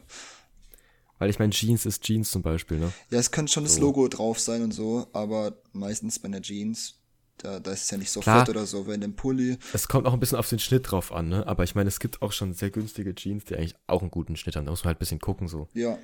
[1.21, 2.91] Weil ich meine, Jeans ist Jeans zum Beispiel, ne?
[3.11, 3.83] Ja, es kann schon das So.
[3.83, 6.95] Logo drauf sein und so, aber meistens bei einer Jeans,
[7.37, 8.41] da, da ist es ja nicht so Klar.
[8.41, 8.87] fett oder so.
[8.87, 11.47] Wenn dem Pulli, Es kommt auch ein bisschen auf den Schnitt drauf an, ne?
[11.47, 14.35] Aber ich meine, es gibt auch schon sehr günstige Jeans, die eigentlich auch einen guten
[14.37, 14.65] Schnitt haben.
[14.65, 15.69] Da muss man halt ein bisschen gucken, so.
[15.75, 15.97] ja,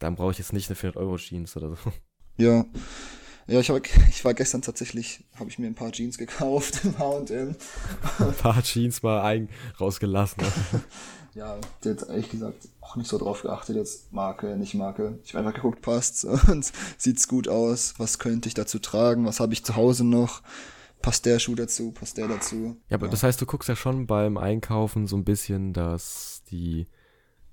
[0.00, 1.92] Dann brauche ich jetzt nicht eine 400-Euro-Jeans oder so.
[2.36, 2.64] ja.
[3.48, 6.98] Ja, ich, hab, ich war gestern tatsächlich, habe ich mir ein paar Jeans gekauft im
[6.98, 7.54] H&M.
[8.18, 9.48] Ein paar Jeans mal ein
[9.80, 10.42] rausgelassen.
[10.42, 10.82] Ne?
[11.36, 15.18] Ja, der hat ehrlich gesagt auch nicht so drauf geachtet, jetzt Marke, nicht Marke.
[15.22, 17.92] Ich habe einfach geguckt, passt und sieht's gut aus.
[17.98, 19.26] Was könnte ich dazu tragen?
[19.26, 20.42] Was habe ich zu Hause noch?
[21.02, 21.92] Passt der Schuh dazu?
[21.92, 22.78] Passt der dazu?
[22.88, 26.86] Ja, aber das heißt, du guckst ja schon beim Einkaufen so ein bisschen, dass die,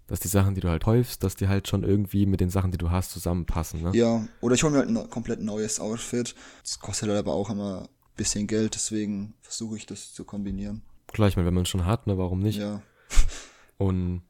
[0.07, 2.71] dass die Sachen, die du halt häufst, dass die halt schon irgendwie mit den Sachen,
[2.71, 3.91] die du hast, zusammenpassen, ne?
[3.93, 6.35] Ja, oder ich hole mir halt ein komplett neues Outfit.
[6.63, 10.83] Das kostet halt aber auch immer ein bisschen Geld, deswegen versuche ich das zu kombinieren.
[11.07, 12.57] Klar, ich meine, wenn man es schon hat, ne, warum nicht?
[12.57, 12.81] Ja,
[13.77, 14.23] Und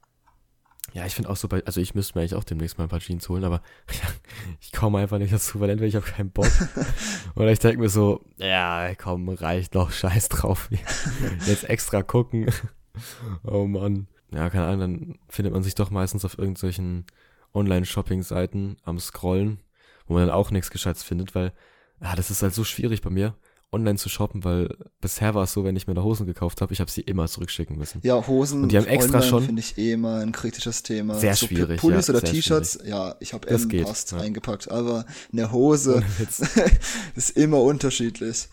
[0.94, 2.90] ja, ich finde auch so bei, also ich müsste mir eigentlich auch demnächst mal ein
[2.90, 3.62] paar Jeans holen, aber
[4.62, 6.52] ich komme einfach nicht dazu, weil entweder ich habe keinen Bock
[7.36, 10.70] oder ich denke mir so, ja, komm, reicht noch, scheiß drauf.
[11.48, 12.52] Jetzt extra gucken.
[13.44, 14.08] Oh Mann.
[14.32, 17.06] Ja, keine Ahnung, dann findet man sich doch meistens auf irgendwelchen
[17.54, 19.60] Online-Shopping-Seiten am Scrollen,
[20.08, 21.54] wo man dann auch nichts Gescheites findet, weil,
[22.02, 23.36] ja, das ist halt so schwierig bei mir,
[23.74, 24.70] online zu shoppen, weil
[25.02, 27.28] bisher war es so, wenn ich mir da Hosen gekauft habe, ich habe sie immer
[27.28, 28.00] zurückschicken müssen.
[28.04, 31.16] ja Hosen Und die haben extra online schon- finde ich eh immer ein kritisches Thema.
[31.16, 34.20] Sehr so schwierig, Pullis ja, oder T-Shirts, ja, ich habe M geht, passt ja.
[34.20, 36.04] eingepackt, aber eine Hose
[37.16, 38.48] ist immer unterschiedlich.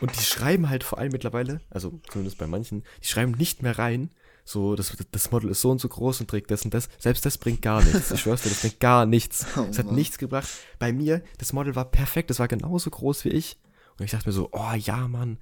[0.00, 3.78] Und die schreiben halt vor allem mittlerweile, also zumindest bei manchen, die schreiben nicht mehr
[3.78, 4.10] rein,
[4.46, 6.90] so, das, das Model ist so und so groß und trägt das und das.
[6.98, 8.10] Selbst das bringt gar nichts.
[8.10, 9.46] Ich schwör's dir, das bringt gar nichts.
[9.56, 9.94] Oh Es hat Mann.
[9.94, 10.46] nichts gebracht.
[10.78, 13.56] Bei mir, das Model war perfekt, das war genauso groß wie ich.
[13.98, 15.38] Und ich dachte mir so, oh ja, Mann.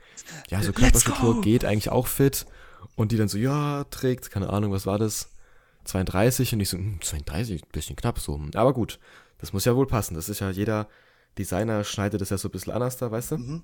[0.51, 2.47] Ja, so Körperstruktur geht eigentlich auch fit.
[2.97, 5.31] Und die dann so, ja, trägt, keine Ahnung, was war das?
[5.85, 8.41] 32 und ich so, hm, 32, bisschen knapp so.
[8.55, 8.99] Aber gut,
[9.39, 10.15] das muss ja wohl passen.
[10.15, 10.89] Das ist ja jeder
[11.39, 13.39] Designer schneidet das ja so ein bisschen anders da, weißt du?
[13.39, 13.63] Mhm.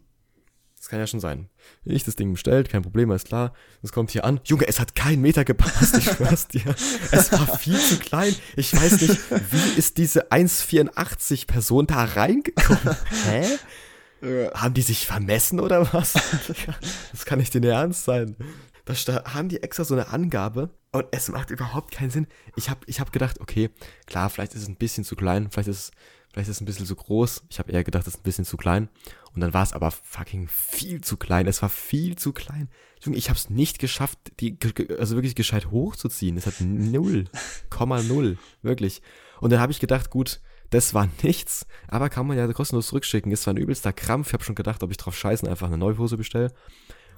[0.79, 1.49] Das kann ja schon sein.
[1.85, 3.53] Ich das Ding bestellt, kein Problem, alles klar.
[3.83, 4.41] Es kommt hier an.
[4.45, 6.75] Junge, es hat keinen Meter gepasst, ich schwör's dir.
[7.11, 8.35] Es war viel zu klein.
[8.57, 9.19] Ich weiß nicht,
[9.51, 12.97] wie ist diese 1,84 Person da reingekommen?
[13.25, 13.59] Hä?
[14.23, 16.15] Haben die sich vermessen oder was?
[17.13, 18.37] Das kann nicht in der Ernst sein.
[18.85, 22.27] Da haben die extra so eine Angabe und es macht überhaupt keinen Sinn.
[22.57, 23.71] Ich habe ich hab gedacht, okay,
[24.07, 25.91] klar, vielleicht ist es ein bisschen zu klein, vielleicht ist es,
[26.33, 27.45] vielleicht ist es ein bisschen zu groß.
[27.51, 28.89] Ich habe eher gedacht, es ist ein bisschen zu klein.
[29.35, 31.47] Und dann war es aber fucking viel zu klein.
[31.47, 32.71] Es war viel zu klein.
[33.13, 34.59] Ich habe es nicht geschafft, die
[34.99, 36.37] also wirklich gescheit hochzuziehen.
[36.37, 37.27] Es hat null,
[37.71, 39.03] Komma null, wirklich.
[39.41, 43.33] Und dann habe ich gedacht, gut, das war nichts, aber kann man ja kostenlos zurückschicken.
[43.33, 44.29] Ist zwar ein übelster Krampf.
[44.29, 46.53] Ich habe schon gedacht, ob ich drauf scheißen einfach eine neue Hose bestelle.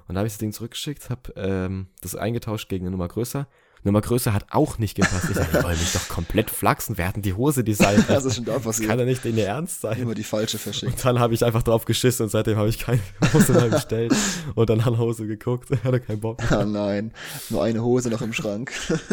[0.09, 3.47] Und da habe ich das Ding zurückgeschickt, habe ähm, das eingetauscht gegen eine Nummer größer.
[3.83, 5.27] Nummer größer hat auch nicht gepasst.
[5.31, 6.99] Ich sage, die wollen mich doch komplett flachsen.
[6.99, 8.05] Wer hat denn die Hose designt?
[8.09, 8.89] Das ist schon da passiert.
[8.89, 9.99] kann ja nicht in ihr Ernst sein.
[9.99, 10.93] Immer die falsche verschickt.
[10.93, 13.01] Und dann habe ich einfach drauf geschissen und seitdem habe ich keine
[13.33, 14.15] Hose mehr bestellt
[14.55, 15.71] und dann nach Hause geguckt.
[15.71, 16.41] Ich hatte keinen Bock.
[16.53, 17.13] Ah nein,
[17.49, 18.73] nur eine Hose noch im Schrank.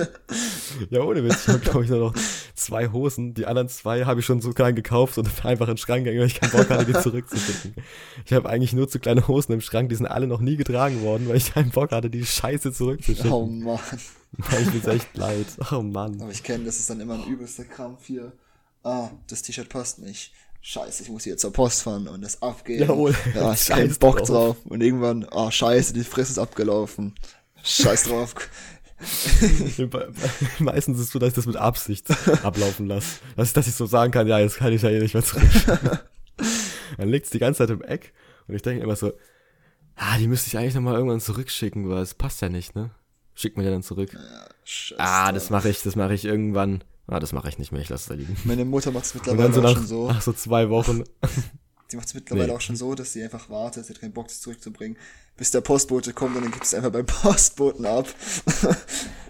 [0.90, 1.48] Ja, ohne Witz.
[1.48, 2.14] Ich habe, glaube ich, nur noch
[2.54, 3.34] zwei Hosen.
[3.34, 6.20] Die anderen zwei habe ich schon so klein gekauft und einfach in den Schrank gegangen,
[6.20, 7.74] weil ich keinen Bock hatte, die zurückzuschicken.
[8.26, 11.02] Ich habe eigentlich nur zu kleine Hosen im Schrank, die sind alle noch nie getragen
[11.02, 13.32] worden, weil ich keinen Bock hatte, die Scheiße zurückzuschicken.
[13.32, 13.80] Oh Mann.
[14.60, 15.48] Ich mir echt leid.
[15.72, 16.22] Oh Mann.
[16.22, 18.34] Aber ich kenne, das ist dann immer ein übelster Krampf hier.
[18.84, 20.34] Ah, das T-Shirt passt nicht.
[20.62, 22.88] Scheiße, ich muss hier zur Post fahren und das abgeben.
[22.88, 23.16] Jawohl.
[23.34, 24.28] Ja, ich Scheiß keinen Bock drauf.
[24.28, 24.58] drauf.
[24.66, 27.16] Und irgendwann, ah, scheiße, die Frist ist abgelaufen.
[27.64, 28.36] Scheiß drauf.
[30.60, 32.10] Meistens ist es so, dass ich das mit Absicht
[32.44, 33.20] ablaufen lasse.
[33.36, 35.24] Dass ich, dass ich so sagen kann, ja, jetzt kann ich ja eh nicht mehr
[35.24, 35.44] zurück.
[36.98, 38.14] Dann liegt es die ganze Zeit im Eck
[38.48, 39.14] und ich denke immer so,
[39.96, 42.92] ah, die müsste ich eigentlich nochmal irgendwann zurückschicken, weil es passt ja nicht, ne?
[43.40, 44.18] Schickt mir ja dann zurück.
[44.64, 46.84] Scheiß Ah, das mache ich, das mache ich irgendwann.
[47.06, 48.36] Ah, das mache ich nicht mehr, ich lasse es da liegen.
[48.46, 50.08] Meine Mutter macht es mittlerweile so auch nach, schon so.
[50.08, 51.04] nach so zwei Wochen.
[51.92, 52.54] Die macht es mittlerweile Nee.
[52.54, 54.98] auch schon so, dass sie einfach wartet, sie hat keinen Bock, das zurückzubringen,
[55.38, 58.08] bis der Postbote kommt und dann gibt es einfach beim Postboten ab.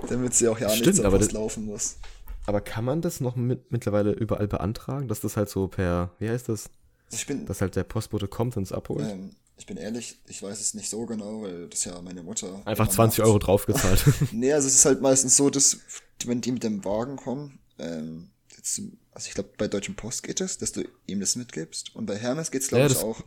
[0.10, 1.98] Damit sie auch ja nicht Stimmt, zur aber das- laufen muss.
[2.46, 6.30] Aber kann man das noch mit, mittlerweile überall beantragen, dass das halt so per, wie
[6.30, 6.70] heißt das?
[7.08, 9.06] Also ich bin, Dass halt der Postbote kommt und es abholt?
[9.08, 12.62] ähm, ich bin ehrlich, ich weiß es nicht so genau, weil das ja meine Mutter.
[12.66, 13.28] Einfach immer 20 macht.
[13.28, 14.04] Euro draufgezahlt.
[14.32, 15.78] Nee, also es ist halt meistens so, dass
[16.26, 20.42] wenn die mit dem Wagen kommen, ähm, jetzt, also ich glaube bei Deutschen Post geht
[20.42, 21.96] es, dass du ihm das mitgibst.
[21.96, 23.22] Und bei Hermes geht's glaube Ja, ich auch.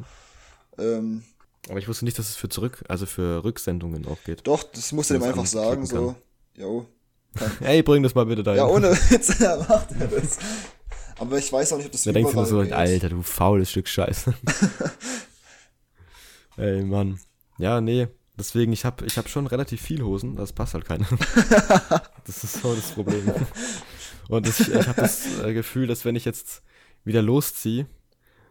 [0.78, 1.24] Ähm,
[1.68, 4.46] Aber ich wusste nicht, dass es für zurück, also für Rücksendungen auch geht.
[4.46, 6.14] doch, das musst du dem einfach sagen, so,
[6.54, 6.86] jo,
[7.60, 8.58] Hey, bring das mal bitte dahin.
[8.58, 10.38] Ja, ohne Witz, ja, macht er das.
[11.18, 12.72] Aber ich weiß auch nicht, ob das Da denkst du nur so, geht.
[12.72, 14.34] Alter, du faules Stück Scheiße.
[16.56, 17.18] Ey, Mann.
[17.58, 18.08] Ja, nee.
[18.38, 21.06] Deswegen, ich hab, ich hab schon relativ viel Hosen, das passt halt keine.
[22.26, 23.30] das ist so das Problem.
[24.28, 26.62] Und ich, ich habe das äh, Gefühl, dass wenn ich jetzt
[27.04, 27.86] wieder losziehe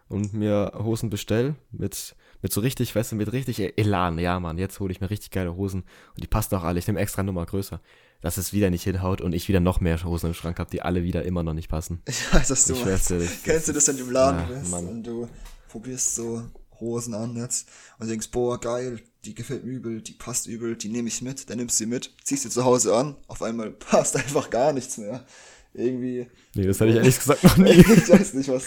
[0.07, 4.57] und mir Hosen bestell mit, mit so richtig, weißt du, mit richtig Elan, ja Mann,
[4.59, 5.81] jetzt hole ich mir richtig geile Hosen
[6.15, 7.79] und die passen auch alle, ich nehme extra Nummer größer,
[8.21, 10.81] dass es wieder nicht hinhaut und ich wieder noch mehr Hosen im Schrank habe, die
[10.83, 12.01] alle wieder immer noch nicht passen.
[12.07, 13.09] Ich weiß, was du Ich meinst.
[13.09, 14.87] dir, ich- Kennst du das, wenn du im Laden Ja, bist Mann.
[14.87, 15.29] und du
[15.69, 16.43] probierst so
[16.79, 17.67] Hosen an jetzt
[17.99, 21.49] und denkst, boah, geil, die gefällt mir übel, die passt übel, die nehme ich mit,
[21.49, 24.73] dann nimmst du sie mit, ziehst sie zu Hause an, auf einmal passt einfach gar
[24.73, 25.25] nichts mehr.
[25.73, 27.71] Irgendwie, Nee, das hätte ich ehrlich gesagt noch nie.
[27.71, 28.63] ich weiß nicht was.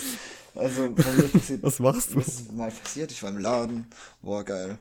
[0.55, 0.91] Also,
[1.33, 2.19] passiert, Was machst du?
[2.19, 3.87] Das ist mal passiert, ich war im Laden,
[4.21, 4.79] boah, geil,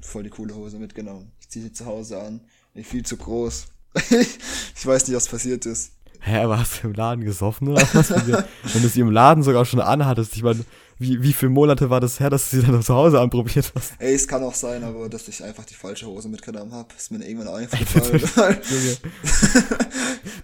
[0.00, 1.30] voll die coole Hose mitgenommen.
[1.40, 2.40] Ich ziehe sie zu Hause an,
[2.74, 3.66] nicht viel zu groß.
[4.10, 5.92] ich weiß nicht, was passiert ist.
[6.20, 8.10] Hä, aber hast du im Laden gesoffen oder was?
[8.10, 10.64] Wenn du sie im Laden sogar schon anhattest, ich meine,
[10.98, 13.94] wie, wie viele Monate war das her, dass du sie dann zu Hause anprobiert hast?
[13.98, 17.10] Ey, es kann auch sein, aber dass ich einfach die falsche Hose mitgenommen habe, ist
[17.10, 18.20] mir irgendwann eingefallen.
[18.70, 18.96] Junge.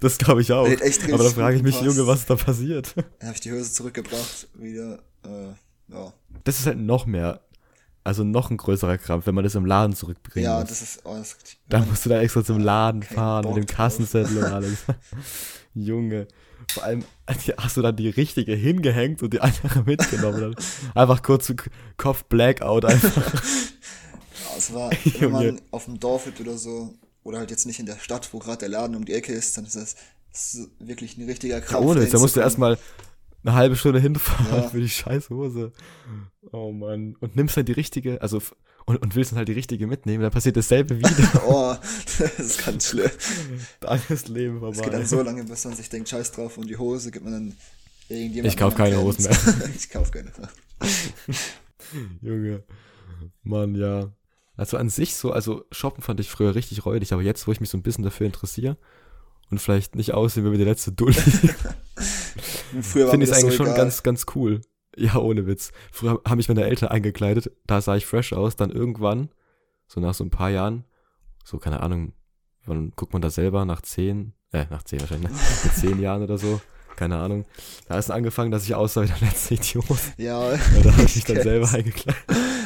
[0.01, 0.67] Das glaube ich auch.
[0.67, 2.95] Richtig Aber da frage ich mich, Junge, was ist da passiert?
[2.97, 6.13] Dann habe ich die Hose zurückgebracht, wieder, äh, ja.
[6.45, 7.41] Das ist halt noch mehr,
[8.03, 10.45] also noch ein größerer Krampf, wenn man das im Laden zurückbringt.
[10.45, 11.37] Ja, das ist, oh, das,
[11.69, 13.75] da musst du da extra zum Laden fahren Bock mit dem.
[13.75, 14.79] Kassenzettel und alles.
[15.75, 16.27] Junge.
[16.74, 17.04] Vor allem
[17.59, 20.54] hast du dann die richtige hingehängt und die andere mitgenommen.
[20.94, 21.54] Einfach kurz so
[21.96, 23.35] Kopf Blackout einfach.
[23.35, 27.78] ja, es war, wenn man auf dem Dorf lebt oder so, oder halt jetzt nicht
[27.80, 29.96] in der Stadt, wo gerade der Laden um die Ecke ist, dann ist das,
[30.33, 31.87] das ist wirklich ein richtiger Ja, Krampf.
[31.87, 32.78] ohne, dahin da musst du erstmal
[33.42, 34.68] eine halbe Stunde hinfahren Ja.
[34.68, 35.72] für die scheiß Hose.
[36.52, 37.16] Oh Mann.
[37.20, 38.40] Und nimmst dann die richtige, also
[38.90, 41.11] und, und willst dann halt die richtige mitnehmen, dann passiert dasselbe wieder.
[41.46, 41.76] Oh,
[42.18, 43.11] das ist ganz schlimm.
[43.81, 44.90] dann ist Leben Es geht vorbei.
[44.90, 47.57] dann so lange, bis man sich denkt, scheiß drauf und die Hose gibt man dann
[48.09, 48.53] irgendjemand.
[48.53, 49.38] Ich kauf keine Hosen mehr.
[49.76, 50.33] ich kauf keine.
[52.20, 52.64] Junge.
[53.44, 54.12] Mann, ja.
[54.57, 57.61] Also an sich so, also shoppen fand ich früher richtig räudig, aber jetzt, wo ich
[57.61, 58.76] mich so ein bisschen dafür interessiere
[59.50, 61.55] und vielleicht nicht aussehen wie der letzte Dulli, finde
[62.74, 63.76] ich es das so eigentlich schon egal.
[63.76, 64.61] ganz, ganz cool.
[64.96, 65.72] Ja, ohne Witz.
[65.92, 69.29] Früher haben mich meine Eltern eingekleidet, da sah ich fresh aus, dann irgendwann,
[69.87, 70.85] so nach so ein paar Jahren,
[71.44, 72.12] so keine Ahnung,
[72.66, 75.37] wann guckt man da selber, nach zehn, äh, nach zehn wahrscheinlich, ne?
[75.64, 76.61] mit zehn Jahren oder so,
[76.96, 77.46] keine Ahnung.
[77.88, 79.87] Da ist angefangen, dass ich aussah wie der letzte Idiot.
[80.18, 82.22] Ja, Ja, da habe ich mich dann selber eingekleidet.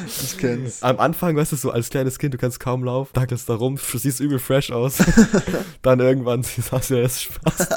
[0.07, 0.83] ich kenn's.
[0.83, 3.77] Am Anfang, weißt du, so als kleines Kind, du kannst kaum laufen, dackelst da rum,
[3.79, 4.97] siehst übel fresh aus.
[5.83, 7.69] dann irgendwann hast du erst Spaß.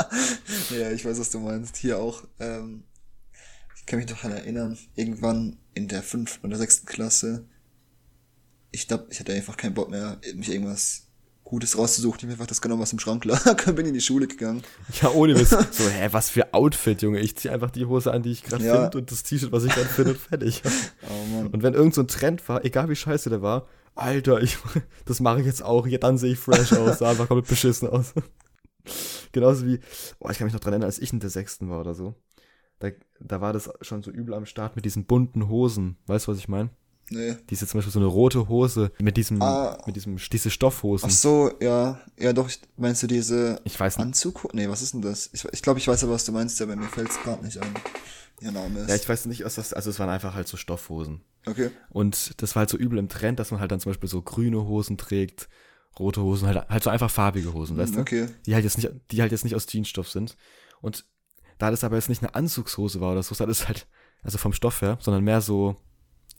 [0.80, 1.78] Ja, ich weiß, was du meinst.
[1.78, 2.24] Hier auch.
[2.40, 2.84] Ähm,
[3.88, 7.46] kann mich doch daran erinnern, irgendwann in der fünften oder sechsten Klasse,
[8.72, 11.08] ich glaube, ich hatte einfach keinen Bock mehr, mich irgendwas
[11.44, 12.18] Gutes rauszusuchen.
[12.20, 14.62] Ich habe einfach das genommen, was im Schrank lag, bin in die Schule gegangen.
[15.02, 15.50] Ja, ohne Witz.
[15.72, 17.22] So, hä, was für Outfit, Junge.
[17.22, 18.82] Ich zieh einfach die Hose an, die ich gerade Ja.
[18.84, 20.62] finde und das T-Shirt, was ich gerade finde und fertig.
[21.10, 21.48] Oh Mann.
[21.48, 24.58] Und wenn irgend so ein Trend war, egal wie scheiße der war, Alter, ich,
[25.06, 25.88] das mache ich jetzt auch.
[25.88, 28.14] Ja, dann sehe ich fresh aus, sah einfach komplett beschissen aus.
[29.32, 29.80] Genauso wie,
[30.20, 32.14] oh, ich kann mich noch dran erinnern, als ich in der sechsten war oder so.
[32.80, 35.98] Da, da war das schon so übel am Start mit diesen bunten Hosen.
[36.08, 36.70] Weißt du, was ich meine?
[37.10, 37.38] Nee.
[37.50, 39.82] Diese zum Beispiel so eine rote Hose mit diesem, Ah.
[39.86, 41.08] mit diesem, diese Stoffhosen.
[41.10, 42.02] Ach so, ja.
[42.20, 44.06] Ja, doch, meinst du diese Ich weiß nicht.
[44.06, 44.54] Anzug?
[44.54, 45.30] Nee, was ist denn das?
[45.32, 47.74] Ich, ich glaube, ich weiß aber, was du meinst, aber mir fällt's gerade nicht ein.
[48.42, 48.90] Ihr Name ist.
[48.90, 51.22] Ja, ich weiß nicht, was das, also es waren einfach halt so Stoffhosen.
[51.46, 51.72] okay.
[51.90, 54.22] Und das war halt so übel im Trend, dass man halt dann zum Beispiel so
[54.22, 55.48] grüne Hosen trägt,
[55.98, 58.00] rote Hosen, halt, halt so einfach farbige Hosen, weißt du?
[58.02, 58.28] Okay.
[58.46, 60.36] Die halt jetzt nicht, die halt jetzt nicht aus Jeansstoff sind.
[60.82, 61.06] Und
[61.58, 63.88] da das aber jetzt nicht eine Anzugshose war oder so, sondern ist halt,
[64.24, 65.76] also vom Stoff her, sondern mehr so,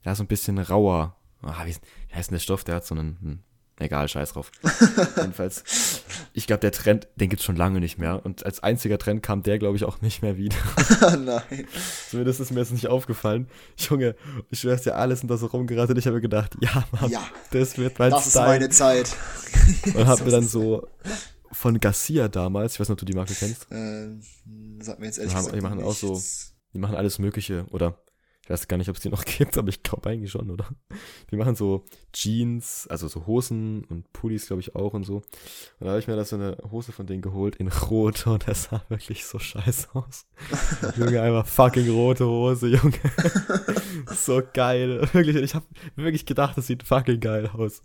[0.04, 1.16] ja, so ein bisschen rauer.
[1.42, 1.74] Ah, wie,
[2.08, 2.64] wie heißt denn der Stoff?
[2.64, 3.38] Der hat so einen, hm,
[3.78, 4.50] egal, scheiß drauf.
[5.16, 6.02] Jedenfalls,
[6.32, 8.24] ich glaube, der Trend, den gibt's schon lange nicht mehr.
[8.24, 10.56] Und als einziger Trend kam der, glaube ich, auch nicht mehr wieder.
[11.18, 11.66] Nein.
[12.10, 13.46] Zumindest ist mir jetzt nicht aufgefallen.
[13.76, 14.16] Junge,
[14.50, 17.10] ich schwör's dir, alles sind da so rumgeraten und ich habe mir gedacht, ja, Mann,
[17.10, 17.22] Ja.
[17.52, 18.46] das wird mein Das ist Style.
[18.46, 19.14] meine Zeit.
[19.94, 20.86] und hab mir dann so
[21.52, 24.20] von Garcia damals, ich weiß nicht, ob du die Marke kennst, Ähm,
[24.82, 26.54] sag mir jetzt ehrlich gesagt die machen auch so- nichts.
[26.74, 27.98] die machen alles Mögliche oder
[28.44, 30.66] Ich weiß gar nicht, ob es die noch gibt, aber ich glaube eigentlich schon, oder?
[31.30, 35.16] Die machen so Jeans, also so Hosen und Pullis, glaube ich, auch und so.
[35.16, 35.24] Und
[35.80, 38.64] da habe ich mir da so eine Hose von denen geholt in rot und das
[38.64, 40.24] sah wirklich so scheiße aus.
[40.96, 42.94] Junge, einfach fucking rote Hose, Junge.
[44.14, 45.08] So geil.
[45.12, 45.66] Wirklich, ich habe
[45.96, 47.82] wirklich gedacht, das sieht fucking geil aus.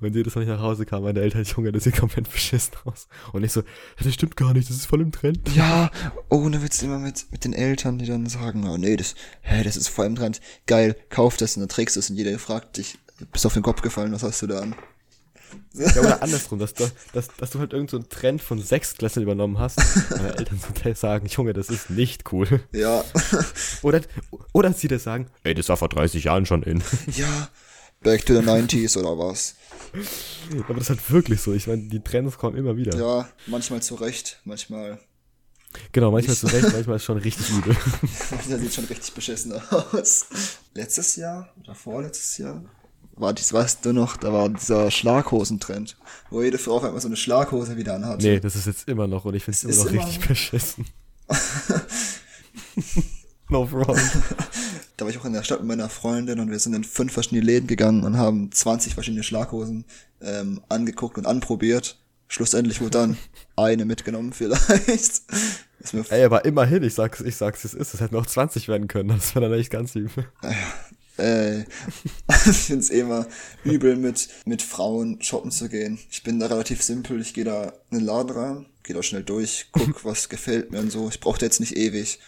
[0.00, 3.08] Und jedes Mal, ich nach Hause kam, meine Eltern, Junge, das sieht komplett beschissen aus.
[3.32, 3.62] Und ich so,
[4.02, 5.54] das stimmt gar nicht, das ist voll im Trend.
[5.54, 5.90] Ja,
[6.28, 9.76] ohne Witz immer mit, mit den Eltern, die dann sagen, oh nee, das, hä, das
[9.76, 10.40] ist voll im Trend.
[10.66, 12.98] Geil, kauf das und dann trägst du es und jeder fragt dich,
[13.32, 14.74] bist auf den Kopf gefallen, was hast du da an?
[15.72, 19.58] Ja, oder andersrum, dass du, dass, dass du halt irgendeinen so Trend von Sechstklässlern übernommen
[19.58, 19.78] hast.
[20.10, 22.60] Meine Eltern so sagen, Junge, das ist nicht cool.
[22.72, 23.04] Ja.
[23.82, 24.00] Oder,
[24.52, 26.82] oder sie dir sagen, ey, das war vor 30 Jahren schon in.
[27.16, 27.48] Ja,
[28.00, 29.54] back to the 90s oder was?
[30.64, 31.52] Aber das ist halt wirklich so.
[31.52, 32.96] Ich meine, die Trends kommen immer wieder.
[32.98, 35.00] Ja, manchmal zu Recht, manchmal.
[35.92, 37.76] Genau, manchmal zu Recht, manchmal ist schon richtig übel.
[38.48, 40.26] Der sieht schon richtig beschissen aus.
[40.74, 42.64] Letztes Jahr oder vorletztes Jahr
[43.20, 45.96] war dies, weißt du noch, da war dieser Schlaghosentrend,
[46.30, 48.22] wo jede Frau auf einmal so eine Schlaghose wieder anhat.
[48.22, 50.28] Nee, das ist jetzt immer noch und ich finde es immer noch immer richtig noch.
[50.28, 50.86] beschissen.
[53.48, 53.98] no wrong.
[54.96, 57.12] Da war ich auch in der Stadt mit meiner Freundin und wir sind in fünf
[57.12, 59.84] verschiedene Läden gegangen und haben 20 verschiedene Schlaghosen
[60.20, 61.98] ähm, angeguckt und anprobiert.
[62.28, 63.16] Schlussendlich wurde dann
[63.56, 65.22] eine mitgenommen vielleicht.
[66.10, 67.94] Ey, aber immerhin, ich sag's, ich sag's, es ist.
[67.94, 69.08] Es hätten auch 20 werden können.
[69.08, 70.26] Das wäre dann echt ganz übel.
[71.20, 71.60] Äh,
[72.50, 73.26] ich finde es immer
[73.64, 75.98] übel, mit, mit Frauen shoppen zu gehen.
[76.10, 77.20] Ich bin da relativ simpel.
[77.20, 80.80] Ich gehe da in den Laden rein, gehe da schnell durch, guck, was gefällt mir
[80.80, 81.08] und so.
[81.08, 82.18] Ich brauche da jetzt nicht ewig.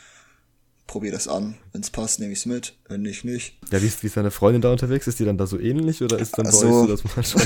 [0.88, 1.54] Probier das an.
[1.72, 2.74] Wenn es passt, nehme ich's mit.
[2.88, 3.56] Wenn nicht, nicht.
[3.70, 5.06] Ja, wie ist, wie ist deine Freundin da unterwegs?
[5.06, 7.24] Ist die dann da so ähnlich oder ist dann bei Also- euch so, dass man
[7.24, 7.42] schon.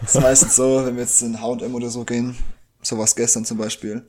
[0.00, 2.34] Das ist meistens so, wenn wir jetzt in H&M oder so gehen,
[2.82, 4.02] sowas gestern zum Beispiel,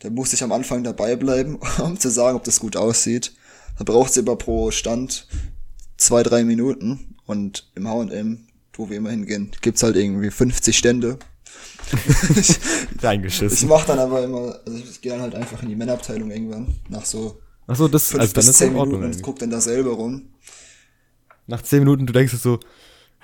[0.00, 3.32] da musste ich am Anfang dabei bleiben, um zu sagen, ob das gut aussieht.
[3.78, 5.26] Da braucht sie aber pro Stand
[5.96, 11.18] zwei, drei Minuten und im H&M, wo wir immer hingehen, gibt's halt irgendwie 50 Stände.
[12.36, 12.58] ich, ich
[13.02, 13.68] reingeschissen.
[13.68, 17.04] mach dann aber immer, also ich gehe dann halt einfach in die Männerabteilung irgendwann, nach
[17.04, 19.00] so Achso, das, fünf also dann bis ist zehn in Ordnung.
[19.00, 20.30] Minuten und guck dann da selber rum.
[21.48, 22.60] Nach 10 Minuten, du denkst so,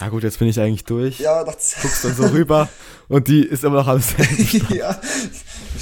[0.01, 1.21] ja gut, jetzt bin ich eigentlich durch.
[1.21, 2.69] Ja, nach Guckst dann so rüber
[3.09, 4.75] und die ist immer noch am selben.
[4.75, 5.01] ja,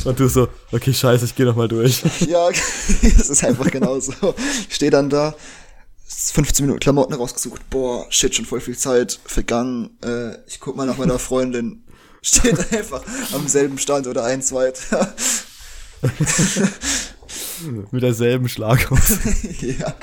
[0.05, 2.03] Und du so, okay, scheiße, ich gehe noch mal durch.
[2.21, 4.13] Ja, es ist einfach genauso.
[4.69, 5.35] Ich stehe dann da,
[6.11, 9.97] 15 Minuten Klamotten rausgesucht, boah, shit, schon voll viel Zeit vergangen.
[10.05, 11.85] Äh, ich guck mal nach meiner Freundin,
[12.23, 15.15] steht einfach am selben Stand oder eins weiter.
[17.91, 19.21] Mit derselben Schlaghose.
[19.79, 19.95] ja.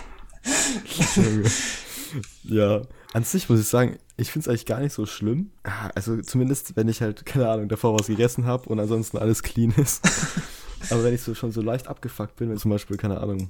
[2.43, 2.81] Ja,
[3.13, 5.51] an sich muss ich sagen, ich finde es eigentlich gar nicht so schlimm.
[5.63, 9.43] Ah, Also zumindest, wenn ich halt, keine Ahnung, davor was gegessen habe und ansonsten alles
[9.43, 10.01] clean ist.
[10.89, 13.49] Aber wenn ich so schon so leicht abgefuckt bin, wenn zum Beispiel, keine Ahnung,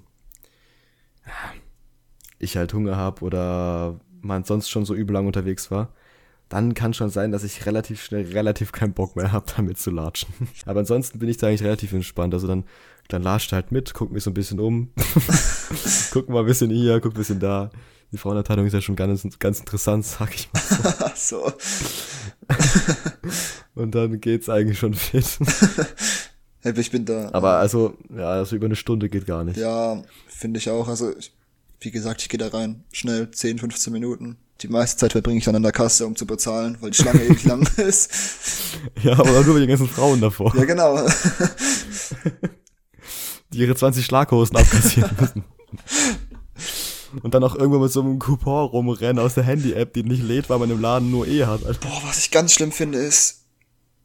[2.39, 5.89] ich halt Hunger habe oder man sonst schon so übel lang unterwegs war,
[6.50, 9.91] dann kann schon sein, dass ich relativ schnell relativ keinen Bock mehr habe, damit zu
[9.91, 10.30] latschen.
[10.65, 12.34] Aber ansonsten bin ich da eigentlich relativ entspannt.
[12.34, 12.63] Also dann,
[13.10, 14.91] dann latscht halt mit, guck mich so ein bisschen um,
[16.12, 17.69] guck mal ein bisschen hier, guck ein bisschen da.
[18.13, 21.12] Die Frauenabteilung ist ja schon ganz, ganz interessant, sag ich mal.
[21.13, 21.52] so.
[23.76, 25.38] Und dann geht's eigentlich schon fit.
[26.63, 27.30] Ich bin da.
[27.34, 29.58] Aber also, ja, also über eine Stunde geht gar nicht.
[29.58, 30.88] Ja, finde ich auch.
[30.88, 31.37] Also, ich,
[31.79, 34.37] wie gesagt, ich gehe da rein, schnell, 10, 15 Minuten.
[34.61, 37.23] Die meiste Zeit verbringe ich dann an der Kasse, um zu bezahlen, weil die Schlange
[37.23, 38.09] ewig lang ist.
[39.03, 40.97] Ja, aber nur mit den ganzen Frauen davor, Ja, genau.
[43.53, 45.43] die ihre 20 Schlaghosen abkassieren müssen.
[47.21, 50.49] Und dann auch irgendwo mit so einem Coupon rumrennen aus der Handy-App, die nicht lädt,
[50.49, 51.65] weil man im Laden nur eh hat.
[51.65, 51.87] Alter.
[51.87, 53.45] Boah, was ich ganz schlimm finde, ist,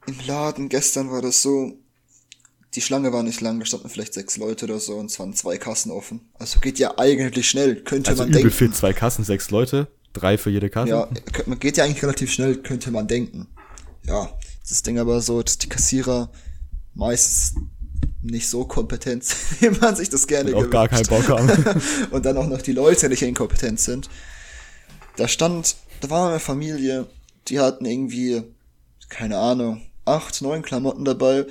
[0.06, 1.72] im Laden gestern war das so,
[2.74, 5.34] die Schlange war nicht lang, da standen vielleicht sechs Leute oder so und es waren
[5.34, 6.20] zwei Kassen offen.
[6.38, 8.56] Also geht ja eigentlich schnell, könnte Also man übel denken.
[8.56, 10.90] fit, zwei Kassen, sechs Leute, drei für jede Kasse.
[10.90, 11.08] Ja,
[11.46, 13.48] man geht ja eigentlich relativ schnell, könnte man denken.
[14.06, 14.30] Ja,
[14.68, 16.30] das Ding aber so, dass die Kassierer
[16.94, 17.56] meist
[18.22, 21.28] nicht so kompetent sind, wie man sich das gerne Und auch gar keinen gewünscht.
[21.28, 21.80] Bock haben.
[22.10, 24.08] und dann auch noch die Leute nicht inkompetent sind.
[25.16, 27.06] Da stand, da war eine Familie,
[27.48, 28.42] die hatten irgendwie,
[29.10, 31.44] keine Ahnung, acht, neun Klamotten dabei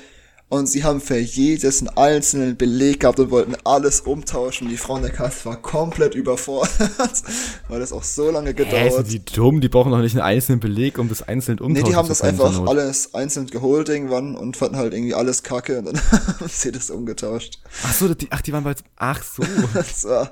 [0.52, 4.68] und sie haben für jedes einen einzelnen Beleg gehabt und wollten alles umtauschen.
[4.68, 7.24] Die Frau in der Kasse war komplett überfordert,
[7.70, 8.94] weil das auch so lange Hä, gedauert.
[8.94, 9.62] sind die dumm?
[9.62, 12.22] Die brauchen doch nicht einen einzelnen Beleg, um das einzeln Nee, umtauschen die haben das
[12.22, 12.68] einfach Not.
[12.68, 16.90] alles einzeln geholt irgendwann und fanden halt irgendwie alles kacke und dann haben sie das
[16.90, 17.60] umgetauscht.
[17.86, 19.44] Ach so, die, ach, die waren bei, ach so.
[19.74, 20.30] Das war,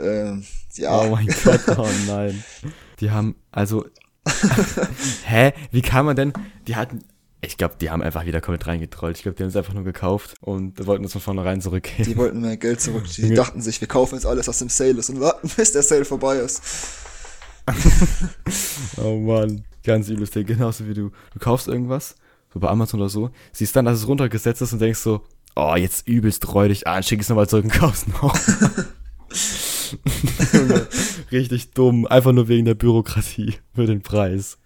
[0.00, 0.42] ähm,
[0.76, 1.02] ja.
[1.02, 2.42] Oh mein Gott, oh nein.
[3.00, 3.84] Die haben, also,
[5.26, 6.32] hä, wie kann man denn,
[6.66, 7.04] die hatten,
[7.46, 9.16] Ich glaube, die haben einfach wieder komplett reingetrollt.
[9.16, 12.04] Ich glaube, die haben es einfach nur gekauft und wollten es von vornherein zurückgeben.
[12.04, 13.04] Die wollten mehr Geld zurück.
[13.16, 15.82] Die dachten sich, wir kaufen jetzt alles, was im Sale ist und warten, bis der
[15.82, 16.62] Sale vorbei ist.
[18.98, 20.46] oh Mann, ganz übles Ding.
[20.46, 22.14] Genauso wie du, du kaufst irgendwas,
[22.52, 25.22] so bei Amazon oder so, siehst dann, dass es runtergesetzt ist und denkst so,
[25.56, 28.36] oh, jetzt übelst räudig an, schick es nochmal zurück und kaufst noch.
[31.32, 34.58] Richtig dumm, einfach nur wegen der Bürokratie für den Preis.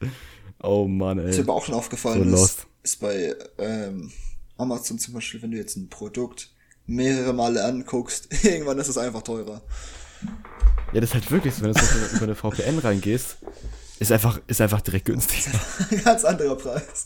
[0.62, 1.28] Oh Mann, ey.
[1.28, 4.10] Was mir aber auch schon aufgefallen so ist, ist bei ähm,
[4.56, 6.50] Amazon zum Beispiel, wenn du jetzt ein Produkt
[6.86, 9.62] mehrere Male anguckst, irgendwann ist es einfach teurer.
[10.92, 11.80] Ja, das ist halt wirklich so, wenn du
[12.16, 13.36] über eine VPN reingehst,
[13.98, 15.58] ist einfach, ist einfach direkt günstiger.
[16.04, 17.04] Ganz anderer Preis.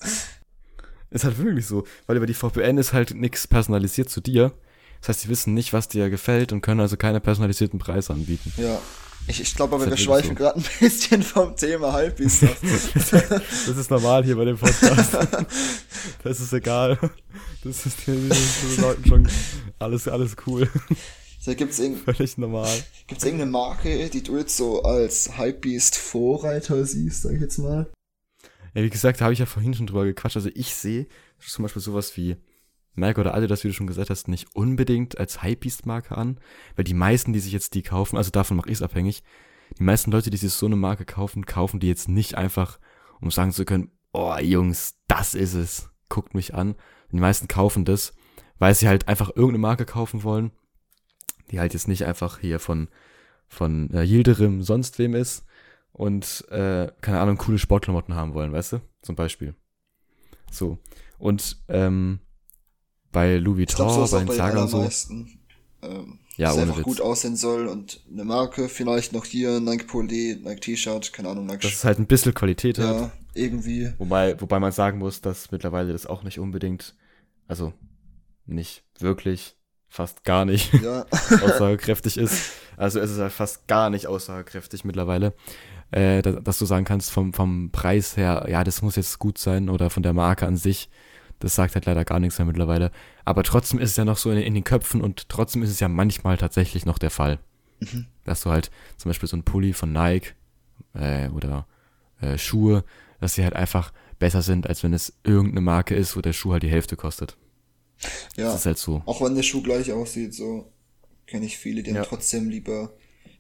[1.11, 4.53] Ist halt wirklich so, weil über die VPN ist halt nichts personalisiert zu dir.
[5.01, 8.53] Das heißt, die wissen nicht, was dir gefällt und können also keine personalisierten Preise anbieten.
[8.57, 8.81] Ja.
[9.29, 10.35] Ich, ich glaube aber, wir schweifen so.
[10.35, 12.57] gerade ein bisschen vom Thema Hypebeast ab.
[12.61, 15.17] das ist normal hier bei dem Podcast.
[16.25, 16.99] Das ist egal.
[17.63, 18.29] Das ist den
[18.79, 19.29] Leuten schon
[19.79, 20.69] alles, alles cool.
[21.45, 22.69] Da gibt's Völlig normal.
[23.07, 27.91] Gibt's irgendeine Marke, die du jetzt so als Hypebeast Vorreiter siehst, sag ich jetzt mal?
[28.75, 30.37] Ja, wie gesagt, da habe ich ja vorhin schon drüber gequatscht.
[30.37, 31.07] Also ich sehe
[31.39, 32.37] zum Beispiel sowas wie
[32.95, 36.39] Nike oder Adidas, wie du schon gesagt hast, nicht unbedingt als Hypebeast-Marke an,
[36.77, 39.23] weil die meisten, die sich jetzt die kaufen, also davon mache ich es abhängig,
[39.79, 42.79] die meisten Leute, die sich so eine Marke kaufen, kaufen die jetzt nicht einfach,
[43.21, 46.75] um sagen zu können, oh Jungs, das ist es, guckt mich an.
[47.11, 48.15] Die meisten kaufen das,
[48.59, 50.51] weil sie halt einfach irgendeine Marke kaufen wollen,
[51.51, 52.89] die halt jetzt nicht einfach hier von,
[53.49, 55.45] von äh, Yildirim sonst wem ist
[55.93, 58.81] und, äh, keine Ahnung, coole Sportklamotten haben wollen, weißt du?
[59.03, 59.55] Zum Beispiel.
[60.51, 60.79] So.
[61.19, 62.21] Und, ähm,
[63.13, 64.89] bei Louis Vuitton, glaub, so bei den und so.
[65.83, 66.85] Ähm, ja, dass einfach Witz.
[66.85, 71.47] gut aussehen soll und eine Marke, vielleicht noch hier, Nike Pulli, Nike T-Shirt, keine Ahnung,
[71.47, 71.63] Nike.
[71.63, 73.13] Dass es halt ein bisschen Qualität ja, hat.
[73.35, 73.93] Irgendwie.
[73.99, 76.95] Wobei, wobei man sagen muss, dass mittlerweile das auch nicht unbedingt,
[77.49, 77.73] also
[78.47, 79.57] nicht wirklich,
[79.89, 81.05] fast gar nicht ja.
[81.45, 82.53] aussagekräftig ist.
[82.77, 85.35] Also es ist halt fast gar nicht aussagekräftig mittlerweile,
[85.91, 89.37] äh, dass, dass, du sagen kannst vom, vom Preis her, ja, das muss jetzt gut
[89.37, 90.89] sein oder von der Marke an sich
[91.43, 92.93] das sagt halt leider gar nichts mehr mittlerweile.
[93.25, 95.81] Aber trotzdem ist es ja noch so in, in den Köpfen und trotzdem ist es
[95.81, 97.39] ja manchmal tatsächlich noch der Fall.
[97.81, 98.07] Mhm.
[98.25, 100.35] Dass du halt zum Beispiel so ein Pulli von Nike
[100.95, 101.67] äh, oder
[102.21, 102.85] äh, Schuhe,
[103.21, 106.53] dass sie halt einfach besser sind, als wenn es irgendeine Marke ist, wo der Schuh
[106.53, 107.37] halt die Hälfte kostet.
[108.37, 108.45] Ja.
[108.47, 109.03] Das ist halt so.
[109.07, 110.71] Auch wenn der Schuh gleich aussieht, so
[111.27, 112.05] kenne ich viele, die ja.
[112.05, 112.93] trotzdem lieber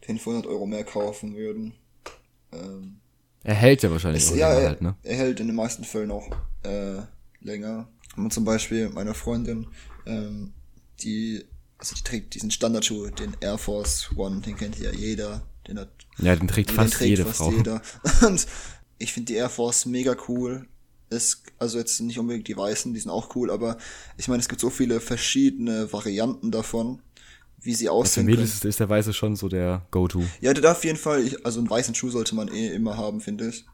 [0.03, 1.75] 500 Euro mehr kaufen würden.
[2.53, 2.99] Ähm,
[3.45, 4.97] er hält ja wahrscheinlich auch ja, er, halt, ne?
[5.03, 6.29] Er hält in den meisten Fällen auch
[6.63, 7.03] äh,
[7.45, 7.89] länger.
[8.17, 9.67] Und zum Beispiel meine Freundin,
[10.07, 10.53] ähm,
[11.01, 11.45] die,
[11.79, 15.43] also die trägt diesen Standardschuh, den Air Force One, den kennt ja jeder.
[15.67, 17.53] Den hat, ja, den trägt den fast trägt jede fast Frau.
[17.53, 17.83] Jeder.
[18.27, 18.47] Und
[18.99, 20.67] ich finde die Air Force mega cool.
[21.11, 23.77] Ist, also jetzt nicht unbedingt die weißen, die sind auch cool, aber
[24.17, 27.03] ich meine, es gibt so viele verschiedene Varianten davon,
[27.61, 28.27] wie sie aussehen.
[28.27, 30.25] Also für Mädels ist, der weiße schon so der Go-To.
[30.41, 32.97] Ja, der darf auf jeden Fall, ich, also einen weißen Schuh sollte man eh immer
[32.97, 33.67] haben, finde ich.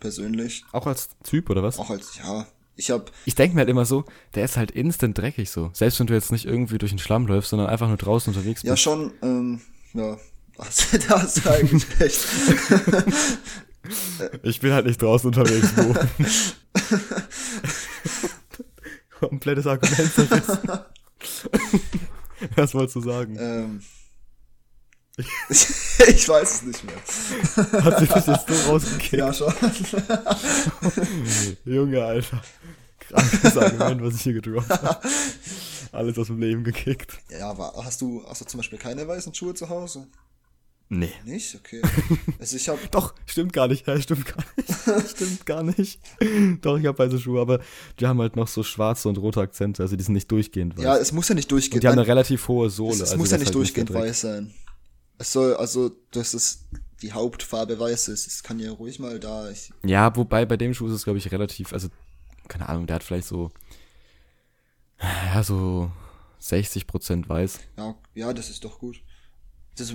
[0.00, 0.64] Persönlich.
[0.72, 1.78] Auch als Typ, oder was?
[1.78, 2.46] Auch als, ja,
[2.76, 3.10] ich hab.
[3.24, 4.04] Ich denke mir halt immer so,
[4.34, 5.70] der ist halt instant dreckig so.
[5.72, 8.62] Selbst wenn du jetzt nicht irgendwie durch den Schlamm läufst, sondern einfach nur draußen unterwegs
[8.62, 8.68] bist.
[8.68, 9.60] Ja, schon, ähm,
[9.94, 10.18] ja.
[11.08, 12.26] da hast du eigentlich recht.
[14.42, 15.94] ich bin halt nicht draußen unterwegs, Bo.
[19.26, 20.10] Komplettes Argument.
[22.54, 23.36] Was wolltest du sagen?
[23.38, 23.80] Ähm.
[25.18, 27.84] Ich weiß es nicht mehr.
[27.84, 29.12] Hat sich das jetzt so rausgekickt?
[29.14, 29.52] Ja, schon.
[31.64, 32.42] Junge, Alter.
[32.98, 35.08] Krankes Argument, was ich hier gedroppt habe.
[35.92, 37.18] Alles aus dem Leben gekickt.
[37.30, 40.06] Ja, aber hast du, hast du zum Beispiel keine weißen Schuhe zu Hause?
[40.88, 41.10] Nee.
[41.24, 41.56] Nicht?
[41.56, 41.82] Okay.
[42.38, 43.86] Also ich hab Doch, stimmt gar nicht.
[43.86, 45.08] Ja, stimmt gar nicht.
[45.10, 46.00] stimmt gar nicht.
[46.60, 47.60] Doch, ich habe weiße Schuhe, aber
[47.98, 49.82] die haben halt noch so schwarze und rote Akzente.
[49.82, 50.84] Also die sind nicht durchgehend weiß.
[50.84, 51.76] Ja, es muss ja nicht durchgehend.
[51.76, 52.92] Und die haben eine relativ hohe Sohle.
[52.92, 54.54] Es, es also muss ja nicht halt durchgehend nicht weiß sein.
[55.18, 56.64] Es soll, also, dass es
[57.02, 58.26] die Hauptfarbe weiß ist.
[58.26, 59.50] Es kann ja ruhig mal da.
[59.50, 61.88] Ich ja, wobei bei dem Schuh ist es, glaube ich, relativ, also
[62.48, 63.50] keine Ahnung, der hat vielleicht so,
[65.00, 65.90] ja, so
[66.38, 67.58] 60 Prozent weiß.
[67.76, 69.00] Ja, ja, das ist doch gut.
[69.76, 69.94] Das,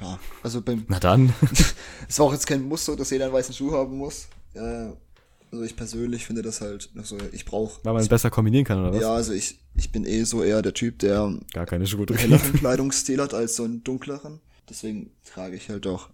[0.00, 0.84] ja, also beim.
[0.88, 1.32] Na dann.
[2.08, 4.28] es war auch jetzt kein Muster, dass jeder einen weißen Schuh haben muss.
[4.54, 4.92] Äh,
[5.52, 7.80] also ich persönlich finde das halt noch so, ich brauche.
[7.84, 9.00] Weil man es besser kombinieren kann, oder was?
[9.00, 12.20] Ja, also ich, ich bin eh so eher der Typ, der gar keine Schuhe trägt.
[12.20, 14.40] helleren Kleidungsstil hat als so einen dunkleren.
[14.68, 16.08] Deswegen trage ich halt auch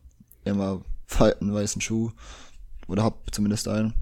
[0.44, 0.82] immer
[1.18, 2.10] einen weißen Schuh.
[2.86, 3.94] Oder hab zumindest einen.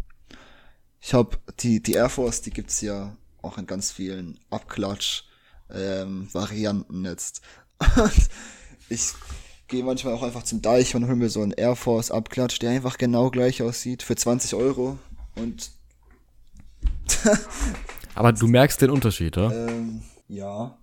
[1.01, 5.24] Ich habe die, die Air Force, die gibt's ja auch in ganz vielen Abklatsch
[5.70, 7.42] ähm, Varianten jetzt.
[7.96, 8.28] Und
[8.88, 9.12] ich
[9.68, 12.70] gehe manchmal auch einfach zum Deich und hol mir so einen Air Force Abklatsch, der
[12.70, 14.98] einfach genau gleich aussieht, für 20 Euro.
[15.36, 15.70] Und
[18.14, 19.68] Aber du merkst den Unterschied, oder?
[19.68, 20.76] Ähm, ja,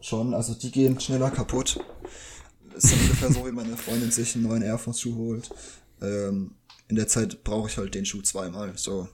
[0.00, 0.34] schon.
[0.34, 1.80] Also die gehen schneller kaputt.
[2.76, 5.50] Ist dann ungefähr so, wie meine Freundin sich einen neuen Air Force Schuh holt.
[6.02, 6.54] Ähm,
[6.88, 8.72] in der Zeit brauche ich halt den Schuh zweimal.
[8.76, 9.08] So.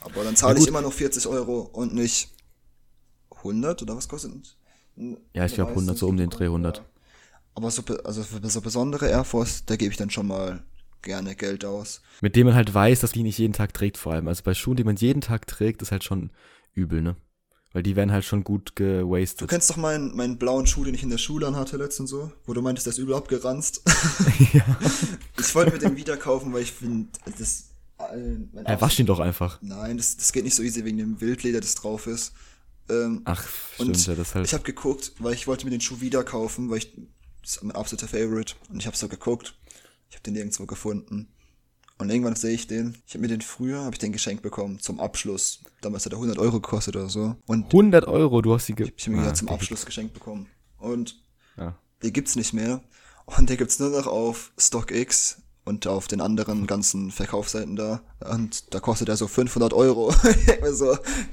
[0.00, 2.30] Aber dann zahle ich immer noch 40 Euro und nicht
[3.42, 4.32] 100 oder was kostet
[4.96, 6.78] ein- Ja, ich glaub, 100, so um den Dreh 100.
[6.78, 6.84] Ja.
[7.54, 10.62] Aber so, also für so besondere Air Force, da gebe ich dann schon mal
[11.02, 12.02] gerne Geld aus.
[12.20, 14.28] Mit dem man halt weiß, dass die nicht jeden Tag trägt, vor allem.
[14.28, 16.30] Also bei Schuhen, die man jeden Tag trägt, ist halt schon
[16.74, 17.16] übel, ne?
[17.72, 19.48] Weil die werden halt schon gut Du gewastet.
[19.48, 22.54] kennst doch meinen, meinen blauen Schuh, den ich in der Schule anhatte letztens so, wo
[22.54, 23.82] du meintest, der ist übel abgeranzt.
[24.52, 24.64] ja.
[25.38, 27.08] Ich wollte mir den wieder kaufen, weil ich finde,
[27.38, 27.64] das.
[27.98, 29.60] äh, Er wasch ihn doch einfach.
[29.60, 32.32] Nein, das, das geht nicht so easy wegen dem Wildleder, das drauf ist.
[32.88, 33.44] Ähm, Ach,
[33.74, 34.46] stimmt, und ja, das halt.
[34.46, 36.92] ich habe geguckt, weil ich wollte mir den Schuh wieder kaufen, weil ich
[37.42, 39.54] das ist mein absoluter Favorite und ich habe so geguckt.
[40.08, 41.28] Ich habe den nirgendwo gefunden.
[41.98, 42.98] Und irgendwann sehe ich den.
[43.06, 45.60] Ich habe mir den früher, habe ich den geschenkt bekommen zum Abschluss.
[45.80, 47.36] Damals hat er 100 Euro gekostet oder so.
[47.46, 50.12] Und 100 Euro, du hast sie ge ich habe ihn Ah, zum die- Abschluss geschenkt
[50.12, 50.46] bekommen.
[50.78, 51.18] Und
[51.56, 51.78] Ja.
[52.02, 52.82] den gibt's nicht mehr.
[53.24, 58.00] Und der gibt's nur noch auf StockX und auf den anderen ganzen Verkaufsseiten da.
[58.20, 60.12] Und da kostet er so 500 Euro.
[60.72, 60.92] so,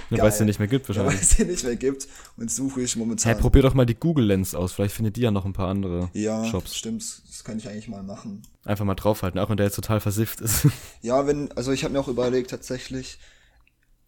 [0.09, 1.13] Ja, weil es den nicht mehr gibt Ja, wahrscheinlich.
[1.13, 2.07] weil es den nicht mehr gibt.
[2.35, 3.31] Und suche ich momentan.
[3.31, 4.73] Hey, probier doch mal die Google Lens aus.
[4.73, 6.75] Vielleicht findet die ja noch ein paar andere ja, Shops.
[6.75, 7.03] stimmt.
[7.29, 8.41] Das kann ich eigentlich mal machen.
[8.65, 10.67] Einfach mal draufhalten, auch wenn der jetzt total versifft ist.
[11.01, 13.19] Ja, wenn, also ich habe mir auch überlegt, tatsächlich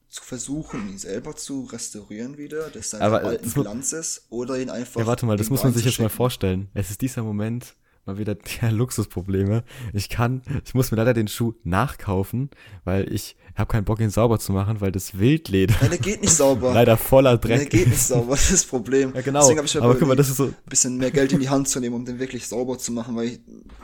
[0.09, 4.69] zu versuchen, ihn selber zu restaurieren wieder, dass sein Aber, alten Glanz ist, oder ihn
[4.69, 5.01] einfach.
[5.01, 6.69] ja, warte mal, das muss man sich jetzt mal vorstellen.
[6.73, 7.75] Es ist dieser Moment,
[8.05, 9.63] mal wieder die Luxusprobleme.
[9.93, 12.49] Ich kann, ich muss mir leider den Schuh nachkaufen,
[12.83, 16.21] weil ich habe keinen Bock, ihn sauber zu machen, weil das Wildleder Nein, der geht
[16.21, 16.73] nicht sauber.
[16.73, 19.13] leider voller Der Dreck geht nicht sauber, das ist das Problem.
[19.15, 19.39] Ja, genau.
[19.41, 21.39] Deswegen hab ich mir Aber guck mal, das ist so, ein bisschen mehr Geld in
[21.39, 23.39] die Hand zu nehmen, um den wirklich sauber zu machen, weil ich,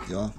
[0.10, 0.34] ja,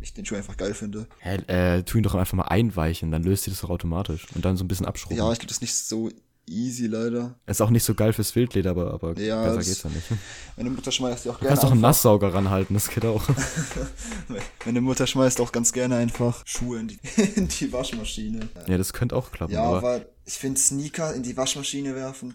[0.00, 1.06] ich den Schuh einfach geil finde.
[1.18, 4.26] Hä, äh, tu ihn doch einfach mal einweichen, dann löst sich das doch automatisch.
[4.34, 5.16] Und dann so ein bisschen abschrubben.
[5.16, 6.10] Ja, ich glaube, das ist nicht so
[6.48, 7.38] easy, leider.
[7.46, 10.06] Ist auch nicht so geil fürs Wildleder, aber, aber Ja, besser das- geht's ja nicht.
[10.56, 13.22] Meine Mutter schmeißt ja auch Du gerne kannst doch einen Nasssauger ranhalten, das geht auch.
[14.64, 16.98] meine Mutter schmeißt auch ganz gerne einfach Schuhe in die,
[17.36, 18.48] in die Waschmaschine.
[18.66, 22.34] Ja, das könnte auch klappen, Ja, aber aber ich finde Sneaker in die Waschmaschine werfen.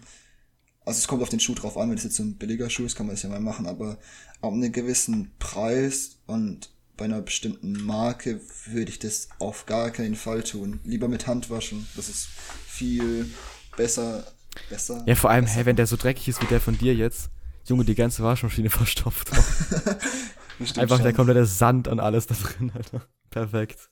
[0.84, 2.84] Also es kommt auf den Schuh drauf an, wenn es jetzt so ein billiger Schuh
[2.84, 3.98] ist, kann man das ja mal machen, aber
[4.40, 10.16] ab einem gewissen Preis und bei einer bestimmten Marke würde ich das auf gar keinen
[10.16, 10.80] Fall tun.
[10.84, 11.86] Lieber mit Hand waschen.
[11.96, 12.28] Das ist
[12.66, 13.30] viel
[13.76, 14.24] besser.
[14.68, 15.02] Besser.
[15.06, 17.30] ja, vor allem, hey, wenn der so dreckig ist wie der von dir jetzt,
[17.66, 19.30] Junge, die ganze Waschmaschine verstopft.
[20.76, 21.14] Einfach der schon.
[21.16, 23.02] komplette Sand und alles da drin, Alter.
[23.30, 23.88] Perfekt.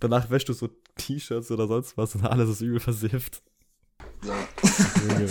[0.00, 3.42] Danach wäschst du so T-Shirts oder sonst was und alles ist übel versifft.
[4.24, 4.34] Ja.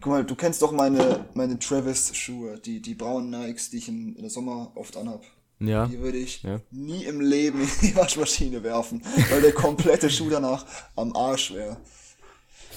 [0.00, 4.14] Guck mal, du kennst doch meine, meine Travis-Schuhe, die, die braunen Nikes, die ich im,
[4.16, 5.22] in der Sommer oft anhab.
[5.58, 6.60] Ja, Die würde ich Ja.
[6.70, 10.64] nie im Leben in die Waschmaschine werfen, weil der komplette Schuh danach
[10.96, 11.76] am Arsch wäre.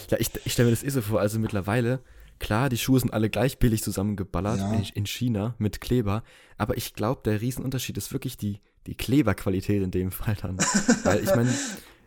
[0.10, 2.00] Ja ich, ich stelle mir das eh so vor, also mittlerweile,
[2.40, 4.74] klar, die Schuhe sind alle gleich billig zusammengeballert Ja.
[4.74, 6.24] in, in China mit Kleber,
[6.58, 10.58] aber ich glaube, der Riesenunterschied ist wirklich die, die Kleberqualität in dem Fall dann.
[11.04, 11.54] Weil ich meine,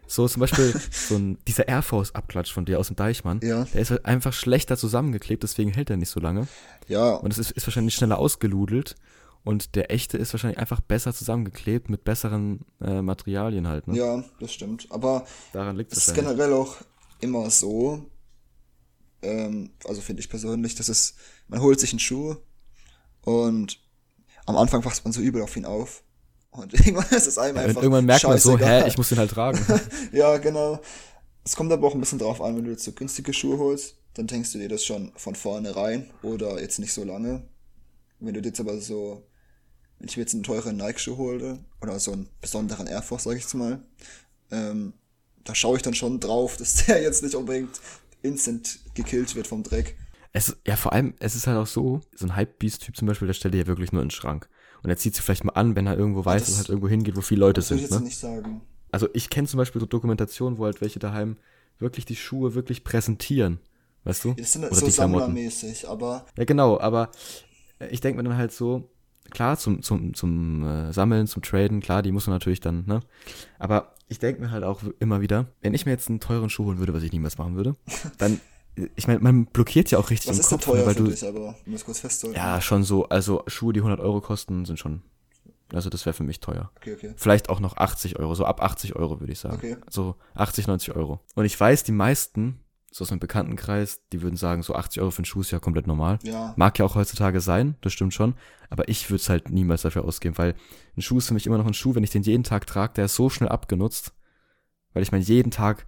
[0.07, 3.65] so zum Beispiel so ein, dieser Air Force Abklatsch von dir aus dem Deichmann, Ja.
[3.65, 6.47] der ist halt einfach schlechter zusammengeklebt, deswegen hält er nicht so lange.
[6.87, 8.95] Ja, Und es ist, ist wahrscheinlich schneller ausgeludelt.
[9.43, 13.87] Und der echte ist wahrscheinlich einfach besser zusammengeklebt mit besseren äh, Materialien halt.
[13.87, 13.97] Ne?
[13.97, 14.89] ja, das stimmt.
[14.91, 16.77] Aber Daran liegt es ist generell auch
[17.21, 18.11] immer so,
[19.23, 21.15] ähm, also finde ich persönlich, dass es,
[21.49, 22.37] man holt sich einen Schuh
[23.23, 23.81] und
[24.47, 26.03] am Anfang passt man so übel auf ihn auf.
[26.51, 29.09] Und irgendwann ist es einem Ja, und einfach irgendwann merkt man so, hä, ich muss
[29.09, 29.59] den halt tragen.
[30.13, 30.81] Ja, genau.
[31.45, 33.97] Es kommt aber auch ein bisschen drauf an, wenn du jetzt so günstige Schuhe holst,
[34.15, 37.47] dann denkst du dir das schon von vornherein oder jetzt nicht so lange.
[38.19, 39.27] Wenn du dir jetzt aber so,
[39.99, 43.37] wenn ich mir jetzt einen teuren Nike-Schuh hole oder so einen besonderen Air Force, sag
[43.37, 43.81] ich jetzt mal,
[44.51, 44.95] ähm,
[45.47, 47.81] da schaue ich dann schon drauf, dass der jetzt nicht unbedingt
[48.23, 49.97] instant gekillt wird vom Dreck.
[50.33, 53.35] es, ja, vor allem, es ist halt auch so, so ein Hype-Beast-Typ zum Beispiel, der
[53.35, 54.49] stellt ja wirklich nur in den Schrank.
[54.83, 56.69] Und er zieht sie vielleicht mal an, wenn er irgendwo weiß, das- dass er halt
[56.71, 57.95] irgendwo hingeht, wo viele Leute Das würde ich sind.
[57.97, 58.07] jetzt Ne?
[58.09, 58.61] nicht sagen.
[58.93, 61.37] Also ich kenne zum Beispiel so Dokumentationen, wo halt welche daheim
[61.79, 63.59] wirklich die Schuhe wirklich präsentieren.
[64.05, 64.35] Weißt du?
[64.35, 67.11] Das sind Oder so sammlermäßig, aber Ja, genau, aber
[67.91, 68.89] ich denke mir dann halt so,
[69.31, 73.01] klar, zum, zum, zum äh, Sammeln, zum Traden, klar, die muss man natürlich dann, ne?
[73.59, 76.67] Aber ich denke mir halt auch immer wieder, wenn ich mir jetzt einen teuren Schuh
[76.67, 77.77] holen würde, was ich niemals machen würde,
[78.19, 78.41] dann,
[78.95, 81.05] ich meine, man blockiert ja auch richtig was im ist Kopf, ne, teuer weil du,
[81.05, 82.37] dich, aber ich muss kurz festhalten.
[82.37, 85.03] ja, schon so, also Schuhe, die 100 Euro kosten, sind schon,
[85.73, 86.71] also das wäre für mich teuer.
[86.77, 87.15] Okay, okay.
[87.17, 89.57] Vielleicht auch noch 80 Euro, so ab 80 Euro würde ich sagen.
[89.57, 89.77] Okay.
[89.91, 91.21] So 80, 90 Euro.
[91.35, 92.61] Und ich weiß, die meisten,
[92.91, 95.59] so aus meinem Bekanntenkreis, die würden sagen, so 80 Euro für einen Schuh ist ja
[95.59, 96.19] komplett normal.
[96.23, 98.35] Ja, Mag ja auch heutzutage sein, das stimmt schon.
[98.71, 100.55] Aber ich würde es halt niemals dafür ausgeben, weil
[100.97, 102.95] ein Schuh ist für mich immer noch ein Schuh, wenn ich den jeden Tag trage,
[102.95, 104.13] der ist so schnell abgenutzt.
[104.95, 105.87] Weil ich meine, jeden Tag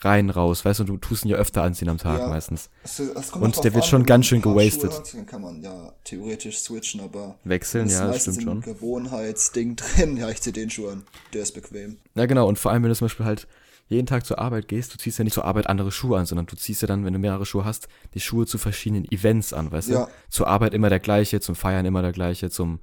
[0.00, 2.28] rein, raus, weißt du, du tust ihn ja öfter anziehen am Tag Ja.
[2.28, 2.70] meistens.
[2.84, 4.92] Es, es Und der wird an, schon ganz schön gewastet.
[5.06, 8.60] Schuhe kann man ja theoretisch switchen, aber Wechseln, ja, das stimmt im schon.
[8.62, 10.16] Gewohnheitsding drin.
[10.16, 11.04] Ja, ich zieh den Schuh an.
[11.32, 11.98] Der ist bequem.
[12.14, 13.46] Ja, genau, und vor allem, wenn du zum Beispiel halt
[13.88, 16.46] jeden Tag zur Arbeit gehst, du ziehst ja nicht zur Arbeit andere Schuhe an, sondern
[16.46, 19.70] du ziehst ja dann, wenn du mehrere Schuhe hast, die Schuhe zu verschiedenen Events an,
[19.70, 20.06] weißt Ja.
[20.06, 20.12] du?
[20.28, 22.80] Zur Arbeit immer der gleiche, zum Feiern immer der gleiche, zum,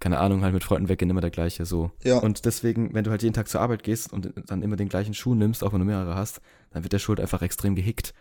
[0.00, 1.92] keine Ahnung, halt mit Freunden weggehen immer der gleiche, so.
[2.02, 2.18] Ja.
[2.18, 5.14] Und deswegen, wenn du halt jeden Tag zur Arbeit gehst und dann immer den gleichen
[5.14, 6.40] Schuh nimmst, auch wenn du mehrere hast,
[6.70, 8.12] dann wird der Schuh halt einfach extrem gehickt.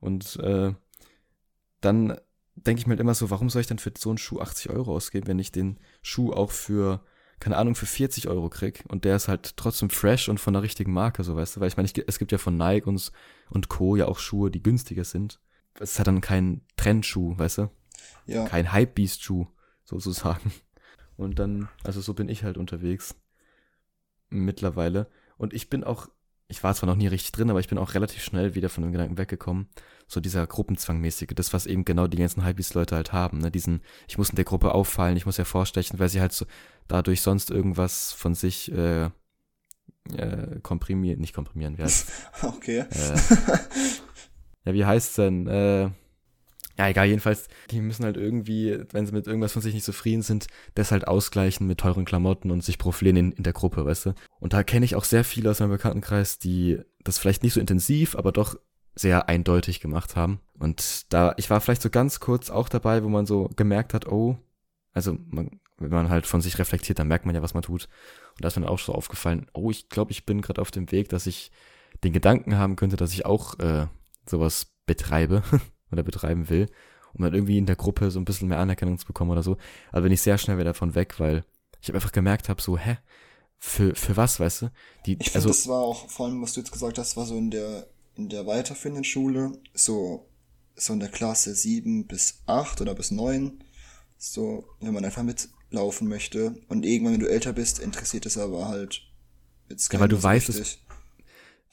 [0.00, 0.74] Und äh,
[1.80, 2.16] dann
[2.56, 4.70] denke ich mir halt immer so, warum soll ich dann für so einen Schuh 80
[4.70, 7.00] Euro ausgeben, wenn ich den Schuh auch für,
[7.40, 10.62] keine Ahnung, für 40 Euro krieg und der ist halt trotzdem fresh und von der
[10.62, 13.10] richtigen Marke, so weißt du, weil ich meine, ich, es gibt ja von Nike und,
[13.48, 13.96] und Co.
[13.96, 15.40] ja auch Schuhe, die günstiger sind.
[15.74, 17.70] Es ist halt dann kein Trendschuh, weißt du?
[18.26, 18.44] Ja.
[18.46, 19.46] kein Hypebeast-Schuh,
[19.84, 20.52] sozusagen.
[21.16, 23.14] Und dann, also so bin ich halt unterwegs.
[24.30, 25.10] Mittlerweile.
[25.36, 26.08] Und ich bin auch,
[26.50, 28.82] ich war zwar noch nie richtig drin, aber ich bin auch relativ schnell wieder von
[28.82, 29.68] dem Gedanken weggekommen.
[30.08, 33.50] So dieser Gruppenzwangmäßige, das, was eben genau die ganzen Hypebeast-Leute halt haben, ne?
[33.50, 36.46] Diesen, ich muss in der Gruppe auffallen, ich muss hervorstechen, weil sie halt so
[36.88, 39.04] dadurch sonst irgendwas von sich äh,
[40.16, 42.10] äh, komprimieren, nicht komprimieren, heißt
[42.42, 42.80] Okay.
[42.90, 43.16] äh,
[44.64, 45.46] ja, wie heißt's denn?
[45.46, 45.90] Äh,
[46.80, 50.22] ja, egal, jedenfalls, die müssen halt irgendwie, wenn sie mit irgendwas von sich nicht zufrieden
[50.22, 54.06] sind, das halt ausgleichen mit teuren Klamotten und sich profilieren in, in der Gruppe, weißt
[54.06, 54.14] du?
[54.38, 57.60] Und da kenne ich auch sehr viele aus meinem Bekanntenkreis, die das vielleicht nicht so
[57.60, 58.58] intensiv, aber doch
[58.94, 60.40] sehr eindeutig gemacht haben.
[60.58, 64.06] Und da, ich war vielleicht so ganz kurz auch dabei, wo man so gemerkt hat,
[64.06, 64.38] oh,
[64.94, 67.90] also man, wenn man halt von sich reflektiert, dann merkt man ja, was man tut.
[68.36, 70.70] Und da ist mir dann auch so aufgefallen, oh, ich glaube, ich bin gerade auf
[70.70, 71.50] dem Weg, dass ich
[72.04, 73.86] den Gedanken haben könnte, dass ich auch äh,
[74.24, 75.42] sowas betreibe
[75.92, 76.68] oder betreiben will,
[77.14, 79.56] um dann irgendwie in der Gruppe so ein bisschen mehr Anerkennung zu bekommen oder so.
[79.90, 81.44] Aber bin ich sehr schnell wieder davon weg, weil
[81.80, 82.98] ich einfach gemerkt habe, so, hä,
[83.58, 84.72] für, für was, weißt du?
[85.06, 87.26] Die, Ich finde, also, das war auch, vor allem, was du jetzt gesagt hast, war
[87.26, 87.86] so in der,
[88.16, 90.28] in der weiterführenden Schule, so,
[90.76, 93.62] so in der Klasse 7 bis 8 oder bis 9,
[94.18, 96.54] so, wenn man einfach mitlaufen möchte.
[96.68, 99.02] Und irgendwann, wenn du älter bist, interessiert es aber halt
[99.68, 100.78] jetzt Ja, weil du weißt, es-.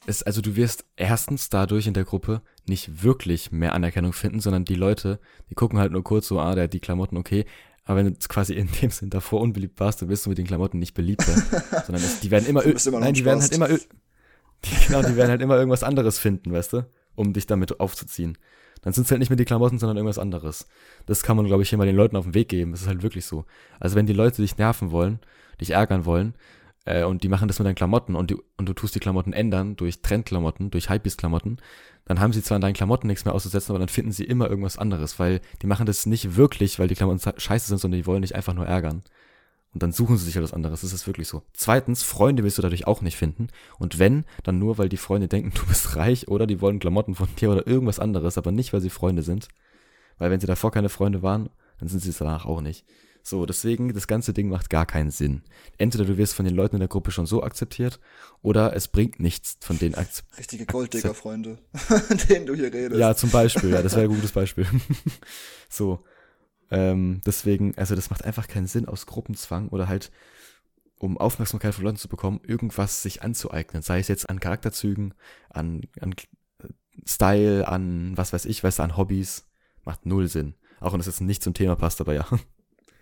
[0.05, 4.65] Es, also du wirst erstens dadurch in der Gruppe nicht wirklich mehr Anerkennung finden, sondern
[4.65, 5.19] die Leute,
[5.49, 7.45] die gucken halt nur kurz so, ah, der hat die Klamotten, okay.
[7.83, 10.47] Aber wenn du quasi in dem Sinn davor unbeliebt warst, dann bist du mit den
[10.47, 11.33] Klamotten nicht beliebter.
[11.85, 13.67] sondern es, die werden immer, immer nein, ein die werden halt immer,
[14.65, 16.85] die, genau, die werden halt immer irgendwas anderes finden, weißt du,
[17.15, 18.37] um dich damit aufzuziehen.
[18.81, 20.67] Dann sind es halt nicht mehr die Klamotten, sondern irgendwas anderes.
[21.05, 22.71] Das kann man, glaube ich, hier mal den Leuten auf den Weg geben.
[22.71, 23.45] Das ist halt wirklich so.
[23.79, 25.19] Also wenn die Leute dich nerven wollen,
[25.59, 26.35] dich ärgern wollen,
[26.87, 29.33] äh, und die machen das mit deinen Klamotten und, die, und du tust die Klamotten
[29.33, 31.57] ändern durch Trendklamotten, durch Hypebeast-Klamotten,
[32.05, 34.49] dann haben sie zwar an deinen Klamotten nichts mehr auszusetzen, aber dann finden sie immer
[34.49, 38.05] irgendwas anderes, weil die machen das nicht wirklich, weil die Klamotten scheiße sind, sondern die
[38.05, 39.03] wollen dich einfach nur ärgern.
[39.73, 40.81] Und dann suchen sie sich halt was anderes.
[40.81, 41.43] Das ist wirklich so.
[41.53, 43.47] Zweitens, Freunde willst du dadurch auch nicht finden.
[43.77, 47.15] Und wenn, dann nur, weil die Freunde denken, du bist reich oder die wollen Klamotten
[47.15, 49.49] von dir oder irgendwas anderes, aber nicht, weil sie Freunde sind.
[50.17, 52.85] Weil wenn sie davor keine Freunde waren, dann sind sie es danach auch nicht.
[53.27, 55.41] So, deswegen, das ganze Ding macht gar keinen Sinn.
[55.77, 57.99] Entweder du wirst von den Leuten in der Gruppe schon so akzeptiert,
[58.41, 60.39] oder es bringt nichts von denen akzeptiert.
[60.39, 61.57] Richtige Golddigger-Freunde,
[62.29, 62.97] denen du hier redest.
[62.97, 64.65] Ja, zum Beispiel, ja, das wäre ein gutes Beispiel.
[65.69, 66.05] so,
[66.71, 70.09] ähm, deswegen, also das macht einfach keinen Sinn aus Gruppenzwang oder halt,
[70.97, 73.83] um Aufmerksamkeit von Leuten zu bekommen, irgendwas sich anzueignen.
[73.83, 75.13] Sei es jetzt an Charakterzügen,
[75.49, 76.67] an, an äh,
[77.05, 79.49] Style, an was weiß ich, weißt du, an Hobbys.
[79.83, 80.53] Macht null Sinn.
[80.79, 82.25] Auch wenn das jetzt nicht zum Thema passt, aber ja.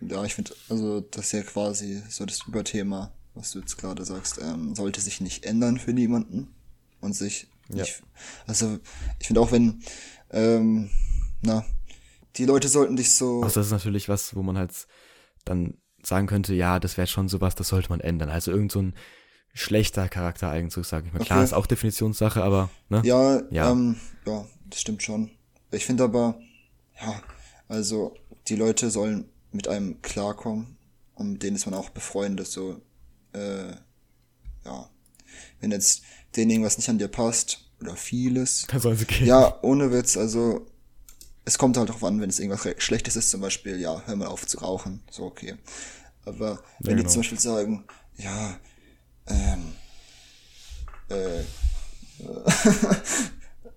[0.09, 4.03] Ja, ich finde, also das ist ja quasi so das Überthema, was du jetzt gerade
[4.05, 6.53] sagst, ähm, sollte sich nicht ändern für niemanden
[7.01, 7.77] und sich Ja.
[7.77, 8.03] nicht,
[8.47, 8.79] also
[9.19, 9.81] ich finde auch wenn,
[10.31, 10.89] ähm,
[11.41, 11.65] na,
[12.37, 14.87] die Leute sollten dich so, Also das ist natürlich was, wo man halt
[15.45, 18.29] dann sagen könnte, ja, das wäre schon sowas, das sollte man ändern.
[18.29, 18.93] Also irgend so ein
[19.53, 21.19] schlechter Charaktereigenzug, sage ich mal.
[21.19, 21.45] Klar, Okay.
[21.45, 23.01] ist auch Definitionssache, aber, ne?
[23.05, 23.71] ja, Ja.
[23.71, 23.95] Ähm,
[24.25, 25.31] ja, das stimmt schon.
[25.71, 26.39] Ich finde aber,
[27.01, 27.21] ja,
[27.67, 28.15] also
[28.47, 30.77] die Leute sollen mit einem klarkommen
[31.15, 32.81] und mit denen ist man auch befreundet, so,
[33.33, 33.71] äh,
[34.65, 34.89] ja,
[35.59, 36.03] wenn jetzt
[36.35, 39.27] denen irgendwas nicht an dir passt oder vieles, Da sollen sie gehen.
[39.27, 40.67] Ja, ohne Witz, also
[41.45, 44.27] es kommt halt drauf an, wenn es irgendwas Schlechtes ist, zum Beispiel, ja, hör mal
[44.27, 45.55] auf zu rauchen, so okay.
[46.25, 47.13] Aber wenn die genau.
[47.13, 47.85] zum Beispiel sagen,
[48.17, 48.59] ja,
[49.27, 49.73] ähm,
[51.09, 51.39] äh,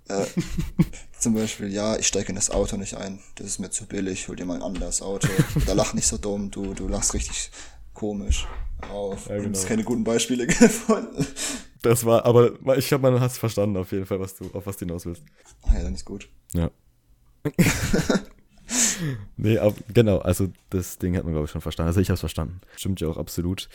[0.08, 0.26] äh,
[1.18, 4.28] zum Beispiel, ja, ich steige in das Auto nicht ein, das ist mir zu billig,
[4.28, 5.28] hol dir mal ein anderes Auto.
[5.56, 7.50] Oder lach nicht so dumm, du, du lachst richtig
[7.92, 8.46] komisch
[8.88, 9.28] auf.
[9.28, 9.50] Ja, genau.
[9.50, 11.26] es keine guten Beispiele gefunden.
[11.82, 14.66] Das war, aber ich glaube, man hat es verstanden auf jeden Fall, was du, auf
[14.66, 15.22] was du hinaus willst.
[15.62, 16.28] Ah ja, dann ist gut.
[16.52, 16.70] Ja.
[19.36, 21.88] nee, ab, genau, also das Ding hat man, glaube ich, schon verstanden.
[21.88, 22.60] Also ich habe es verstanden.
[22.76, 23.68] Stimmt ja auch absolut.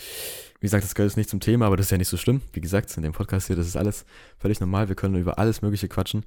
[0.59, 2.41] Wie gesagt, das gehört jetzt nicht zum Thema, aber das ist ja nicht so schlimm.
[2.51, 4.05] Wie gesagt, in dem Podcast hier, das ist alles
[4.37, 4.89] völlig normal.
[4.89, 6.25] Wir können über alles Mögliche quatschen.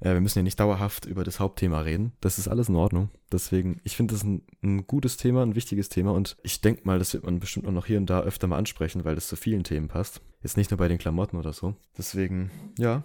[0.00, 2.12] Äh, wir müssen ja nicht dauerhaft über das Hauptthema reden.
[2.20, 3.10] Das ist alles in Ordnung.
[3.30, 6.98] Deswegen, ich finde das ein, ein, gutes Thema, ein wichtiges Thema und ich denke mal,
[6.98, 9.36] das wird man bestimmt auch noch hier und da öfter mal ansprechen, weil das zu
[9.36, 10.20] vielen Themen passt.
[10.42, 11.74] Jetzt nicht nur bei den Klamotten oder so.
[11.96, 13.04] Deswegen, ja,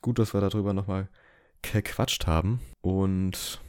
[0.00, 1.08] gut, dass wir darüber nochmal
[1.62, 3.60] gequatscht haben und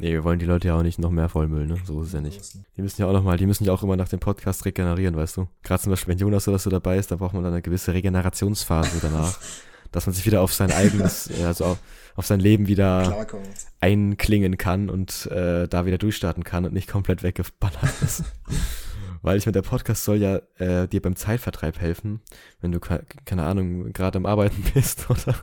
[0.00, 1.78] Nee, wir wollen die Leute ja auch nicht noch mehr vollmüllen, ne?
[1.82, 2.40] So ist es ja nicht.
[2.76, 5.38] Die müssen ja auch nochmal, die müssen ja auch immer nach dem Podcast regenerieren, weißt
[5.38, 5.48] du?
[5.64, 7.92] Gerade zum Beispiel, wenn Jonas oder so dabei ist, da braucht man dann eine gewisse
[7.92, 9.40] Regenerationsphase danach.
[9.92, 11.78] dass man sich wieder auf sein eigenes, also auf,
[12.18, 13.46] auf sein Leben wieder Klarkommt.
[13.80, 18.24] einklingen kann und äh, da wieder durchstarten kann und nicht komplett weggeballert ist.
[19.22, 22.20] Weil ich meine, der Podcast soll ja äh, dir beim Zeitvertreib helfen,
[22.60, 25.36] wenn du, keine Ahnung, gerade am Arbeiten bist oder,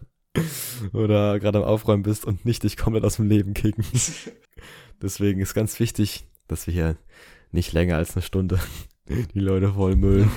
[0.92, 3.86] oder gerade am Aufräumen bist und nicht dich komplett aus dem Leben kicken.
[5.02, 6.98] Deswegen ist ganz wichtig, dass wir hier
[7.54, 8.60] nicht länger als eine Stunde
[9.08, 10.30] die Leute vollmüllen.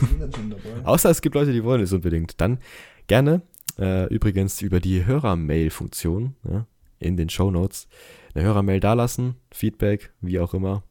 [0.85, 2.41] Außer es gibt Leute, die wollen es unbedingt.
[2.41, 2.61] Dann
[3.09, 3.43] gerne
[3.79, 6.67] äh, übrigens über die Hörermail-Funktion ja,
[6.99, 7.89] in den Show Notes
[8.35, 10.83] eine Hörermail dalassen, Feedback, wie auch immer,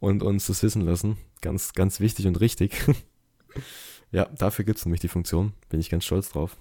[0.00, 1.16] und uns das wissen lassen.
[1.40, 2.74] Ganz, ganz wichtig und richtig.
[4.12, 5.52] ja, dafür gibt es nämlich die Funktion.
[5.68, 6.56] Bin ich ganz stolz drauf.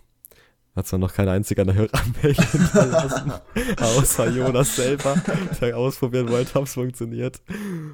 [0.75, 3.31] Hat zwar noch keine einzige eine Hörermail hinterlassen,
[3.77, 5.15] außer Jonas selber,
[5.61, 7.41] der ausprobieren wollte, ob es funktioniert.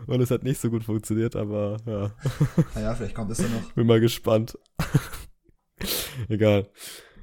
[0.07, 2.11] Und es hat nicht so gut funktioniert, aber ja.
[2.76, 3.74] Naja, vielleicht kommt es ja noch.
[3.74, 4.57] Bin mal gespannt.
[6.30, 6.70] Egal.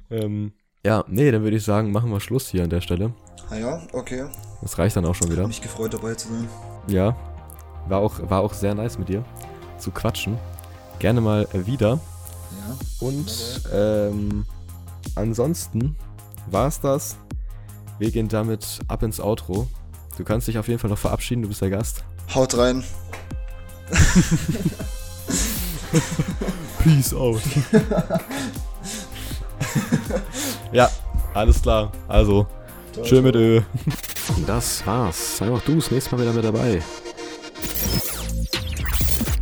[0.09, 0.53] Ähm,
[0.85, 3.13] ja, nee, dann würde ich sagen, machen wir Schluss hier an der Stelle.
[3.49, 4.25] Ah ja, okay.
[4.61, 5.41] Das reicht dann auch schon wieder.
[5.41, 6.47] Hab mich gefreut, dabei zu sein.
[6.87, 7.15] Ja,
[7.87, 9.23] war auch, war auch sehr nice mit dir
[9.77, 10.37] zu quatschen.
[10.99, 11.99] Gerne mal wieder.
[12.51, 12.77] Ja.
[12.99, 14.45] Und ähm,
[15.15, 15.95] ansonsten
[16.49, 17.17] war es das.
[17.99, 19.67] Wir gehen damit ab ins Outro.
[20.17, 22.03] Du kannst dich auf jeden Fall noch verabschieden, du bist der Gast.
[22.33, 22.83] Haut rein.
[26.83, 27.41] Peace out.
[30.71, 30.89] ja,
[31.33, 31.91] alles klar.
[32.07, 32.47] Also,
[33.03, 33.61] tschö mit Ö.
[34.45, 35.37] Das war's.
[35.37, 36.81] Sei auch du das nächste Mal wieder mit dabei.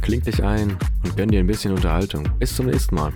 [0.02, 2.30] Kling dich ein und gönn dir ein bisschen Unterhaltung.
[2.38, 3.12] Bis zum nächsten Mal.